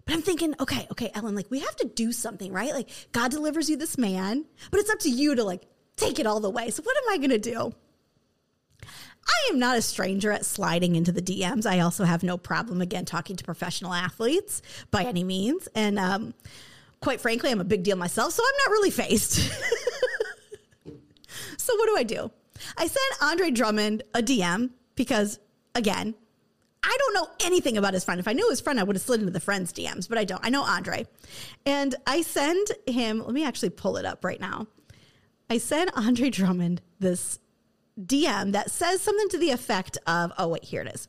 But 0.04 0.14
I'm 0.14 0.22
thinking, 0.22 0.54
okay, 0.58 0.86
okay, 0.90 1.10
Ellen, 1.14 1.34
like 1.34 1.50
we 1.50 1.60
have 1.60 1.76
to 1.76 1.86
do 1.86 2.12
something, 2.12 2.50
right? 2.50 2.72
Like 2.72 2.88
God 3.12 3.30
delivers 3.30 3.68
you 3.68 3.76
this 3.76 3.98
man, 3.98 4.46
but 4.70 4.80
it's 4.80 4.90
up 4.90 5.00
to 5.00 5.10
you 5.10 5.34
to 5.34 5.44
like 5.44 5.62
take 5.96 6.18
it 6.18 6.26
all 6.26 6.40
the 6.40 6.48
way. 6.48 6.70
So 6.70 6.82
what 6.82 6.96
am 6.96 7.12
I 7.12 7.18
going 7.18 7.30
to 7.30 7.38
do? 7.38 7.74
I 9.28 9.50
am 9.50 9.58
not 9.58 9.76
a 9.76 9.82
stranger 9.82 10.32
at 10.32 10.46
sliding 10.46 10.96
into 10.96 11.12
the 11.12 11.20
DMs. 11.20 11.66
I 11.66 11.80
also 11.80 12.04
have 12.04 12.22
no 12.22 12.38
problem 12.38 12.80
again 12.80 13.04
talking 13.04 13.36
to 13.36 13.44
professional 13.44 13.92
athletes 13.92 14.62
by 14.90 15.04
any 15.04 15.24
means. 15.24 15.68
And 15.74 15.98
um, 15.98 16.32
quite 17.00 17.20
frankly, 17.20 17.50
I'm 17.50 17.60
a 17.60 17.64
big 17.64 17.82
deal 17.82 17.96
myself, 17.96 18.32
so 18.32 18.42
I'm 18.42 18.56
not 18.66 18.72
really 18.72 18.90
faced. 18.90 19.34
so 21.56 21.76
what 21.76 21.86
do 21.86 21.96
I 21.96 22.02
do? 22.02 22.30
I 22.76 22.86
sent 22.86 23.22
Andre 23.22 23.50
Drummond 23.50 24.02
a 24.14 24.22
DM 24.22 24.70
because, 24.94 25.38
again, 25.74 26.14
I 26.82 26.96
don't 26.98 27.14
know 27.14 27.28
anything 27.44 27.76
about 27.76 27.94
his 27.94 28.04
friend. 28.04 28.20
If 28.20 28.28
I 28.28 28.32
knew 28.32 28.48
his 28.50 28.60
friend, 28.60 28.78
I 28.80 28.82
would 28.82 28.96
have 28.96 29.02
slid 29.02 29.20
into 29.20 29.32
the 29.32 29.40
friend's 29.40 29.72
DMs, 29.72 30.08
but 30.08 30.18
I 30.18 30.24
don't. 30.24 30.44
I 30.44 30.50
know 30.50 30.62
Andre. 30.62 31.06
And 31.66 31.94
I 32.06 32.22
send 32.22 32.68
him, 32.86 33.20
let 33.24 33.32
me 33.32 33.44
actually 33.44 33.70
pull 33.70 33.96
it 33.96 34.04
up 34.04 34.24
right 34.24 34.40
now. 34.40 34.66
I 35.50 35.58
send 35.58 35.90
Andre 35.94 36.30
Drummond 36.30 36.82
this 37.00 37.38
DM 38.00 38.52
that 38.52 38.70
says 38.70 39.00
something 39.00 39.28
to 39.30 39.38
the 39.38 39.50
effect 39.50 39.98
of, 40.06 40.32
oh, 40.38 40.48
wait, 40.48 40.64
here 40.64 40.82
it 40.82 40.94
is. 40.94 41.08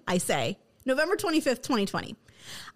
I 0.08 0.18
say, 0.18 0.58
November 0.84 1.16
25th, 1.16 1.62
2020. 1.62 2.16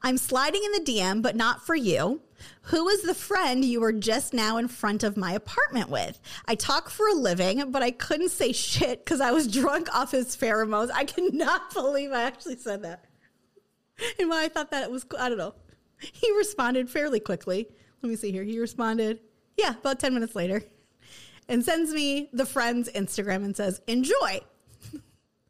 I'm 0.03 0.19
sliding 0.19 0.63
in 0.65 0.73
the 0.73 0.93
DM, 0.93 1.23
but 1.23 1.37
not 1.37 1.65
for 1.65 1.75
you. 1.75 2.23
Who 2.63 2.89
is 2.89 3.03
the 3.03 3.15
friend 3.15 3.65
you 3.65 3.81
were 3.81 3.93
just 3.93 4.35
now 4.35 4.57
in 4.57 4.69
front 4.69 5.03
of 5.03 5.17
my 5.17 5.33
apartment 5.33 5.89
with? 5.89 6.21
I 6.47 6.55
talk 6.55 6.91
for 6.91 7.09
a 7.09 7.15
living, 7.15 7.71
but 7.71 7.83
I 7.83 7.91
couldn't 7.91 8.31
say 8.31 8.53
shit 8.53 9.05
because 9.05 9.21
I 9.21 9.31
was 9.31 9.47
drunk 9.47 9.95
off 9.95 10.11
his 10.11 10.37
pheromones. 10.37 10.91
I 10.93 11.05
cannot 11.05 11.73
believe 11.75 12.13
I 12.13 12.23
actually 12.23 12.57
said 12.57 12.83
that. 12.83 13.05
And 14.19 14.29
why 14.29 14.45
I 14.45 14.49
thought 14.49 14.71
that 14.73 14.91
was, 14.91 15.07
I 15.19 15.29
don't 15.29 15.39
know. 15.39 15.55
He 15.99 16.31
responded 16.37 16.91
fairly 16.91 17.21
quickly. 17.21 17.69
Let 18.03 18.11
me 18.11 18.17
see 18.17 18.31
here. 18.31 18.45
He 18.45 18.59
responded, 18.59 19.21
yeah, 19.57 19.71
about 19.71 19.99
10 19.99 20.13
minutes 20.13 20.35
later, 20.35 20.63
and 21.49 21.65
sends 21.65 21.93
me 21.93 22.29
the 22.33 22.45
friend's 22.45 22.91
Instagram 22.91 23.45
and 23.45 23.57
says, 23.57 23.81
enjoy. 23.87 24.41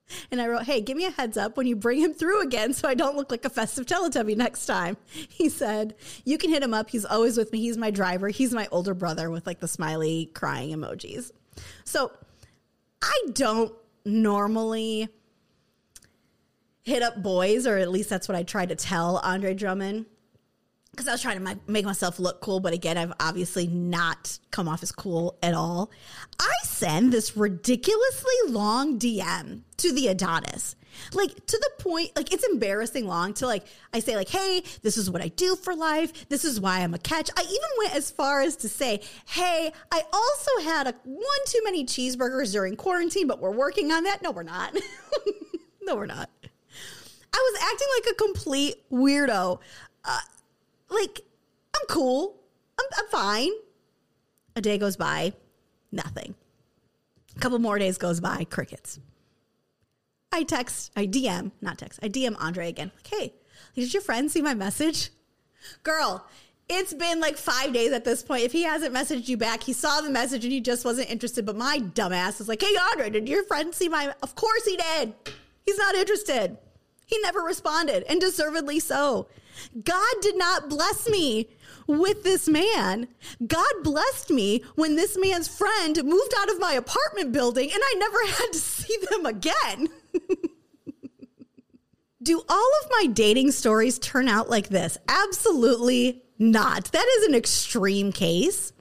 And 0.30 0.40
I 0.40 0.48
wrote, 0.48 0.64
Hey, 0.64 0.80
give 0.80 0.96
me 0.96 1.04
a 1.04 1.10
heads 1.10 1.36
up 1.36 1.56
when 1.56 1.66
you 1.66 1.76
bring 1.76 2.00
him 2.00 2.14
through 2.14 2.42
again 2.42 2.72
so 2.72 2.88
I 2.88 2.94
don't 2.94 3.16
look 3.16 3.30
like 3.30 3.44
a 3.44 3.50
festive 3.50 3.86
Teletubby 3.86 4.36
next 4.36 4.66
time. 4.66 4.96
He 5.28 5.48
said, 5.48 5.94
You 6.24 6.38
can 6.38 6.50
hit 6.50 6.62
him 6.62 6.74
up. 6.74 6.90
He's 6.90 7.04
always 7.04 7.36
with 7.36 7.52
me. 7.52 7.60
He's 7.60 7.76
my 7.76 7.90
driver. 7.90 8.28
He's 8.28 8.52
my 8.52 8.68
older 8.70 8.94
brother 8.94 9.30
with 9.30 9.46
like 9.46 9.60
the 9.60 9.68
smiley 9.68 10.30
crying 10.34 10.70
emojis. 10.70 11.30
So 11.84 12.12
I 13.02 13.22
don't 13.32 13.72
normally 14.04 15.08
hit 16.82 17.02
up 17.02 17.22
boys, 17.22 17.66
or 17.66 17.76
at 17.76 17.90
least 17.90 18.08
that's 18.08 18.28
what 18.28 18.36
I 18.36 18.44
try 18.44 18.64
to 18.64 18.76
tell 18.76 19.18
Andre 19.18 19.54
Drummond. 19.54 20.06
Because 20.96 21.08
I 21.08 21.12
was 21.12 21.20
trying 21.20 21.44
to 21.44 21.58
make 21.66 21.84
myself 21.84 22.18
look 22.18 22.40
cool, 22.40 22.58
but 22.58 22.72
again, 22.72 22.96
I've 22.96 23.12
obviously 23.20 23.66
not 23.66 24.38
come 24.50 24.66
off 24.66 24.82
as 24.82 24.90
cool 24.90 25.36
at 25.42 25.52
all. 25.52 25.90
I 26.40 26.54
send 26.64 27.12
this 27.12 27.36
ridiculously 27.36 28.32
long 28.48 28.98
DM 28.98 29.60
to 29.76 29.92
the 29.92 30.08
Adonis. 30.08 30.74
Like 31.12 31.34
to 31.34 31.58
the 31.58 31.82
point, 31.82 32.16
like 32.16 32.32
it's 32.32 32.48
embarrassing 32.48 33.06
long 33.06 33.34
to 33.34 33.46
like, 33.46 33.66
I 33.92 34.00
say, 34.00 34.16
like, 34.16 34.30
hey, 34.30 34.62
this 34.80 34.96
is 34.96 35.10
what 35.10 35.20
I 35.20 35.28
do 35.28 35.54
for 35.54 35.74
life. 35.74 36.30
This 36.30 36.46
is 36.46 36.58
why 36.58 36.80
I'm 36.80 36.94
a 36.94 36.98
catch. 36.98 37.28
I 37.36 37.42
even 37.42 37.68
went 37.78 37.94
as 37.94 38.10
far 38.10 38.40
as 38.40 38.56
to 38.56 38.68
say, 38.70 39.02
hey, 39.26 39.72
I 39.92 40.02
also 40.10 40.50
had 40.62 40.86
a 40.86 40.94
one 41.04 41.22
too 41.46 41.60
many 41.62 41.84
cheeseburgers 41.84 42.52
during 42.52 42.74
quarantine, 42.74 43.26
but 43.26 43.40
we're 43.40 43.50
working 43.50 43.92
on 43.92 44.04
that. 44.04 44.22
No, 44.22 44.30
we're 44.30 44.44
not. 44.44 44.74
no, 45.82 45.94
we're 45.94 46.06
not. 46.06 46.30
I 47.34 47.50
was 47.52 47.62
acting 47.62 47.88
like 47.98 48.12
a 48.12 48.14
complete 48.14 48.90
weirdo. 48.90 49.58
Uh, 50.02 50.20
like, 50.90 51.20
I'm 51.74 51.86
cool. 51.88 52.36
I'm, 52.78 52.86
I'm 52.98 53.06
fine. 53.08 53.50
A 54.54 54.60
day 54.60 54.78
goes 54.78 54.96
by, 54.96 55.32
nothing. 55.92 56.34
A 57.36 57.40
couple 57.40 57.58
more 57.58 57.78
days 57.78 57.98
goes 57.98 58.20
by, 58.20 58.44
crickets. 58.44 58.98
I 60.32 60.42
text, 60.42 60.92
I 60.96 61.06
DM, 61.06 61.52
not 61.60 61.78
text, 61.78 62.00
I 62.02 62.08
DM 62.08 62.36
Andre 62.38 62.68
again. 62.68 62.90
Like, 62.94 63.06
hey, 63.06 63.34
did 63.74 63.92
your 63.92 64.02
friend 64.02 64.30
see 64.30 64.42
my 64.42 64.54
message? 64.54 65.10
Girl, 65.82 66.26
it's 66.68 66.94
been 66.94 67.20
like 67.20 67.36
five 67.36 67.72
days 67.72 67.92
at 67.92 68.04
this 68.04 68.22
point. 68.22 68.42
If 68.42 68.52
he 68.52 68.62
hasn't 68.62 68.94
messaged 68.94 69.28
you 69.28 69.36
back, 69.36 69.62
he 69.62 69.72
saw 69.72 70.00
the 70.00 70.10
message 70.10 70.44
and 70.44 70.52
he 70.52 70.60
just 70.60 70.84
wasn't 70.84 71.10
interested. 71.10 71.46
But 71.46 71.56
my 71.56 71.78
dumbass 71.78 72.40
is 72.40 72.48
like, 72.48 72.62
hey, 72.62 72.74
Andre, 72.92 73.10
did 73.10 73.28
your 73.28 73.44
friend 73.44 73.74
see 73.74 73.88
my? 73.88 74.14
Of 74.22 74.34
course 74.34 74.64
he 74.64 74.76
did. 74.76 75.14
He's 75.64 75.78
not 75.78 75.94
interested. 75.94 76.58
He 77.06 77.18
never 77.20 77.40
responded, 77.40 78.04
and 78.08 78.20
deservedly 78.20 78.80
so. 78.80 79.28
God 79.84 80.14
did 80.20 80.36
not 80.36 80.68
bless 80.68 81.08
me 81.08 81.48
with 81.86 82.24
this 82.24 82.48
man. 82.48 83.08
God 83.46 83.72
blessed 83.82 84.30
me 84.30 84.64
when 84.74 84.96
this 84.96 85.16
man's 85.16 85.48
friend 85.48 86.02
moved 86.04 86.34
out 86.36 86.50
of 86.50 86.58
my 86.60 86.72
apartment 86.72 87.32
building 87.32 87.70
and 87.72 87.80
I 87.82 87.94
never 87.96 88.18
had 88.26 88.52
to 88.52 88.58
see 88.58 88.98
them 89.10 89.24
again. 89.24 89.88
Do 92.22 92.42
all 92.48 92.70
of 92.82 92.90
my 92.90 93.06
dating 93.06 93.52
stories 93.52 94.00
turn 94.00 94.28
out 94.28 94.50
like 94.50 94.68
this? 94.68 94.98
Absolutely 95.06 96.24
not. 96.40 96.86
That 96.86 97.06
is 97.18 97.28
an 97.28 97.36
extreme 97.36 98.10
case. 98.10 98.72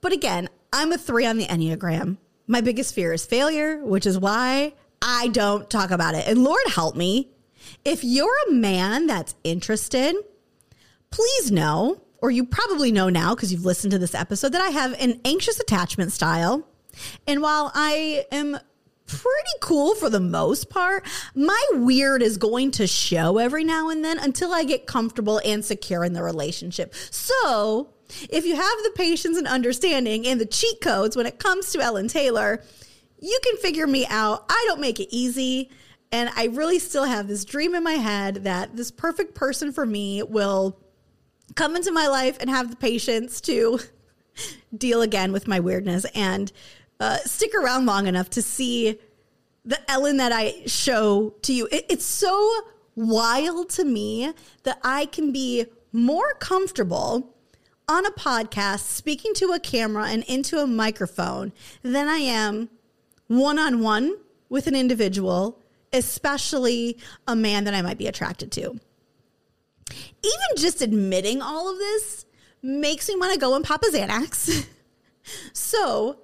But 0.00 0.12
again, 0.12 0.48
I'm 0.72 0.90
a 0.92 0.98
three 0.98 1.26
on 1.26 1.36
the 1.36 1.44
Enneagram. 1.44 2.16
My 2.46 2.62
biggest 2.62 2.94
fear 2.94 3.12
is 3.12 3.26
failure, 3.26 3.84
which 3.84 4.06
is 4.06 4.18
why 4.18 4.72
I 5.02 5.28
don't 5.28 5.68
talk 5.70 5.90
about 5.90 6.14
it. 6.14 6.26
And 6.26 6.44
Lord 6.44 6.62
help 6.68 6.96
me, 6.96 7.30
if 7.84 8.04
you're 8.04 8.34
a 8.48 8.52
man 8.52 9.06
that's 9.06 9.34
interested, 9.44 10.14
please 11.10 11.50
know, 11.50 12.00
or 12.18 12.30
you 12.30 12.44
probably 12.44 12.92
know 12.92 13.08
now 13.08 13.34
because 13.34 13.52
you've 13.52 13.64
listened 13.64 13.92
to 13.92 13.98
this 13.98 14.14
episode, 14.14 14.52
that 14.52 14.60
I 14.60 14.68
have 14.68 14.92
an 15.00 15.20
anxious 15.24 15.58
attachment 15.58 16.12
style. 16.12 16.66
And 17.26 17.40
while 17.40 17.70
I 17.74 18.26
am 18.30 18.58
pretty 19.06 19.58
cool 19.60 19.94
for 19.94 20.08
the 20.08 20.20
most 20.20 20.70
part, 20.70 21.06
my 21.34 21.62
weird 21.72 22.22
is 22.22 22.36
going 22.36 22.70
to 22.72 22.86
show 22.86 23.38
every 23.38 23.64
now 23.64 23.88
and 23.88 24.04
then 24.04 24.18
until 24.18 24.52
I 24.52 24.64
get 24.64 24.86
comfortable 24.86 25.40
and 25.44 25.64
secure 25.64 26.04
in 26.04 26.12
the 26.12 26.22
relationship. 26.22 26.94
So, 27.10 27.90
if 28.28 28.44
you 28.44 28.56
have 28.56 28.78
the 28.82 28.92
patience 28.94 29.38
and 29.38 29.46
understanding 29.46 30.26
and 30.26 30.40
the 30.40 30.46
cheat 30.46 30.80
codes 30.80 31.16
when 31.16 31.26
it 31.26 31.38
comes 31.38 31.72
to 31.72 31.80
Ellen 31.80 32.08
Tailor, 32.08 32.62
you 33.20 33.38
can 33.42 33.56
figure 33.58 33.86
me 33.86 34.06
out. 34.08 34.44
I 34.48 34.64
don't 34.68 34.80
make 34.80 34.98
it 34.98 35.14
easy. 35.14 35.70
And 36.12 36.30
I 36.34 36.46
really 36.46 36.78
still 36.78 37.04
have 37.04 37.28
this 37.28 37.44
dream 37.44 37.74
in 37.74 37.84
my 37.84 37.92
head 37.92 38.36
that 38.44 38.76
this 38.76 38.90
perfect 38.90 39.34
person 39.34 39.72
for 39.72 39.86
me 39.86 40.22
will 40.22 40.76
come 41.54 41.76
into 41.76 41.92
my 41.92 42.08
life 42.08 42.38
and 42.40 42.50
have 42.50 42.70
the 42.70 42.76
patience 42.76 43.40
to 43.42 43.78
deal 44.76 45.02
again 45.02 45.32
with 45.32 45.46
my 45.46 45.60
weirdness 45.60 46.04
and 46.14 46.50
uh, 46.98 47.18
stick 47.18 47.54
around 47.54 47.86
long 47.86 48.06
enough 48.06 48.30
to 48.30 48.42
see 48.42 48.98
the 49.64 49.90
Ellen 49.90 50.16
that 50.16 50.32
I 50.32 50.62
show 50.66 51.34
to 51.42 51.52
you. 51.52 51.68
It, 51.70 51.86
it's 51.88 52.04
so 52.04 52.62
wild 52.96 53.70
to 53.70 53.84
me 53.84 54.32
that 54.64 54.80
I 54.82 55.06
can 55.06 55.32
be 55.32 55.66
more 55.92 56.34
comfortable 56.34 57.34
on 57.88 58.06
a 58.06 58.10
podcast 58.10 58.80
speaking 58.80 59.34
to 59.34 59.52
a 59.52 59.60
camera 59.60 60.08
and 60.08 60.22
into 60.24 60.58
a 60.58 60.66
microphone 60.66 61.52
than 61.82 62.08
I 62.08 62.18
am 62.18 62.68
one 63.30 63.58
on 63.58 63.80
one 63.80 64.16
with 64.48 64.66
an 64.66 64.74
individual 64.74 65.60
especially 65.92 66.98
a 67.26 67.34
man 67.34 67.64
that 67.64 67.74
I 67.74 67.82
might 67.82 67.98
be 67.98 68.06
attracted 68.06 68.52
to. 68.52 68.78
Even 69.90 70.56
just 70.56 70.82
admitting 70.82 71.42
all 71.42 71.70
of 71.70 71.78
this 71.78 72.26
makes 72.62 73.08
me 73.08 73.16
want 73.16 73.32
to 73.32 73.40
go 73.40 73.54
and 73.56 73.64
pop 73.64 73.82
a 73.82 73.86
Xanax. 73.86 74.66
so 75.52 76.18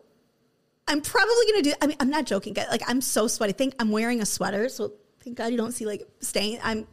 I'm 0.86 1.00
probably 1.00 1.46
going 1.50 1.62
to 1.64 1.70
do, 1.70 1.74
I 1.82 1.86
mean, 1.88 1.96
I'm 1.98 2.10
not 2.10 2.26
joking. 2.26 2.54
Like, 2.54 2.82
I'm 2.86 3.00
so 3.00 3.26
sweaty. 3.26 3.54
I 3.54 3.56
think 3.56 3.74
I'm 3.80 3.90
wearing 3.90 4.20
a 4.20 4.26
sweater. 4.26 4.68
So 4.68 4.92
thank 5.26 5.36
God 5.36 5.46
you 5.46 5.56
don't 5.56 5.72
see 5.72 5.86
like 5.86 6.06
stain. 6.20 6.60
I'm 6.62 6.86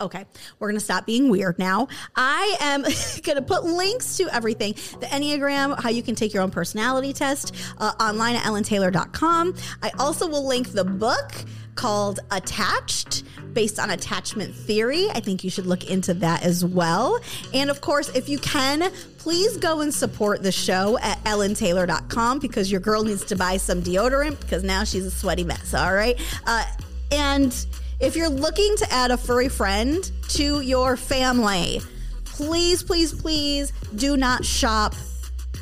okay. 0.00 0.24
We're 0.58 0.68
to 0.72 0.80
stop 0.80 1.04
being 1.04 1.28
weird 1.28 1.58
now. 1.58 1.88
I 2.16 2.56
am 2.58 2.82
to 3.36 3.42
put 3.42 3.64
links 3.64 4.16
to 4.16 4.34
everything 4.34 4.72
the 5.00 5.06
Enneagram, 5.06 5.78
how 5.78 5.90
you 5.90 6.02
can 6.02 6.14
take 6.14 6.32
your 6.32 6.42
own 6.42 6.50
personality 6.50 7.12
test 7.12 7.54
uh, 7.76 7.92
online 8.00 8.36
at 8.36 8.42
ellentailor.com. 8.44 9.54
I 9.82 9.90
also 9.98 10.26
will 10.26 10.46
link 10.46 10.72
the 10.72 10.84
book 10.84 11.32
called 11.74 12.20
Attached, 12.30 13.24
based 13.52 13.78
on 13.78 13.90
attachment 13.90 14.54
theory. 14.54 15.10
I 15.10 15.20
think 15.20 15.44
you 15.44 15.50
should 15.50 15.66
look 15.66 15.90
into 15.90 16.14
that 16.14 16.42
as 16.42 16.64
well. 16.64 17.20
And 17.52 17.68
of 17.68 17.82
course, 17.82 18.08
if 18.10 18.30
you 18.30 18.38
can, 18.38 18.90
please 19.18 19.58
go 19.58 19.80
and 19.80 19.92
support 19.92 20.42
the 20.42 20.52
show 20.52 20.98
at 21.00 21.22
ellentailor.com 21.24 22.38
because 22.38 22.70
your 22.70 22.80
girl 22.80 23.02
needs 23.02 23.24
to 23.26 23.36
buy 23.36 23.58
some 23.58 23.82
deodorant 23.82 24.40
because 24.40 24.62
now 24.62 24.84
she's 24.84 25.04
a 25.04 25.10
sweaty 25.10 25.44
mess. 25.44 25.74
All 25.74 25.92
right. 25.92 26.18
Uh, 26.46 26.64
and 27.10 27.66
if 28.00 28.16
you're 28.16 28.28
looking 28.28 28.76
to 28.76 28.92
add 28.92 29.10
a 29.10 29.16
furry 29.16 29.48
friend 29.48 30.10
to 30.30 30.60
your 30.60 30.96
family, 30.96 31.80
please, 32.24 32.82
please, 32.82 33.12
please 33.12 33.72
do 33.94 34.16
not 34.16 34.44
shop, 34.44 34.94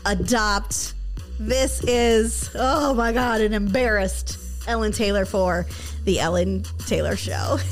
adopt. 0.07 0.95
This 1.39 1.83
is, 1.85 2.51
oh 2.55 2.95
my 2.95 3.13
God, 3.13 3.41
an 3.41 3.53
embarrassed 3.53 4.39
Ellen 4.67 4.93
Tailor 4.93 5.25
for 5.25 5.67
the 6.05 6.21
Ellen 6.21 6.63
Tailor 6.87 7.17
Show. 7.17 7.59